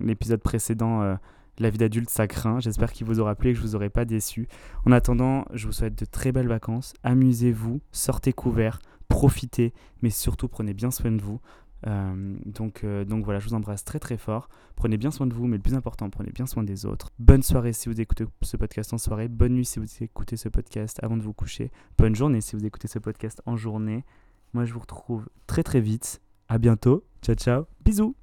l'épisode 0.00 0.40
précédent. 0.40 1.16
La 1.58 1.70
vie 1.70 1.78
d'adulte, 1.78 2.10
ça 2.10 2.26
craint. 2.26 2.60
J'espère 2.60 2.92
qu'il 2.92 3.06
vous 3.06 3.20
aura 3.20 3.34
plu 3.34 3.50
et 3.50 3.52
que 3.52 3.58
je 3.58 3.62
vous 3.62 3.76
aurai 3.76 3.90
pas 3.90 4.04
déçu. 4.04 4.48
En 4.86 4.92
attendant, 4.92 5.44
je 5.52 5.66
vous 5.66 5.72
souhaite 5.72 5.98
de 5.98 6.04
très 6.04 6.32
belles 6.32 6.48
vacances. 6.48 6.94
Amusez-vous, 7.02 7.80
sortez 7.92 8.32
couverts, 8.32 8.80
profitez, 9.08 9.72
mais 10.02 10.10
surtout 10.10 10.48
prenez 10.48 10.74
bien 10.74 10.90
soin 10.90 11.12
de 11.12 11.22
vous. 11.22 11.40
Euh, 11.86 12.36
donc, 12.46 12.82
euh, 12.82 13.04
donc 13.04 13.24
voilà, 13.24 13.40
je 13.40 13.48
vous 13.48 13.54
embrasse 13.54 13.84
très 13.84 13.98
très 13.98 14.16
fort. 14.16 14.48
Prenez 14.76 14.96
bien 14.96 15.10
soin 15.10 15.26
de 15.26 15.34
vous, 15.34 15.46
mais 15.46 15.56
le 15.56 15.62
plus 15.62 15.74
important, 15.74 16.08
prenez 16.10 16.32
bien 16.32 16.46
soin 16.46 16.62
des 16.62 16.86
autres. 16.86 17.10
Bonne 17.18 17.42
soirée 17.42 17.72
si 17.72 17.88
vous 17.88 18.00
écoutez 18.00 18.24
ce 18.42 18.56
podcast 18.56 18.92
en 18.92 18.98
soirée. 18.98 19.28
Bonne 19.28 19.54
nuit 19.54 19.64
si 19.64 19.78
vous 19.78 19.86
écoutez 20.00 20.36
ce 20.36 20.48
podcast 20.48 20.98
avant 21.02 21.16
de 21.16 21.22
vous 21.22 21.34
coucher. 21.34 21.70
Bonne 21.98 22.14
journée 22.14 22.40
si 22.40 22.56
vous 22.56 22.64
écoutez 22.64 22.88
ce 22.88 22.98
podcast 22.98 23.42
en 23.46 23.56
journée. 23.56 24.04
Moi, 24.54 24.64
je 24.64 24.72
vous 24.72 24.80
retrouve 24.80 25.28
très 25.46 25.62
très 25.62 25.80
vite. 25.80 26.20
À 26.48 26.58
bientôt. 26.58 27.04
Ciao 27.22 27.34
ciao. 27.34 27.64
Bisous. 27.84 28.14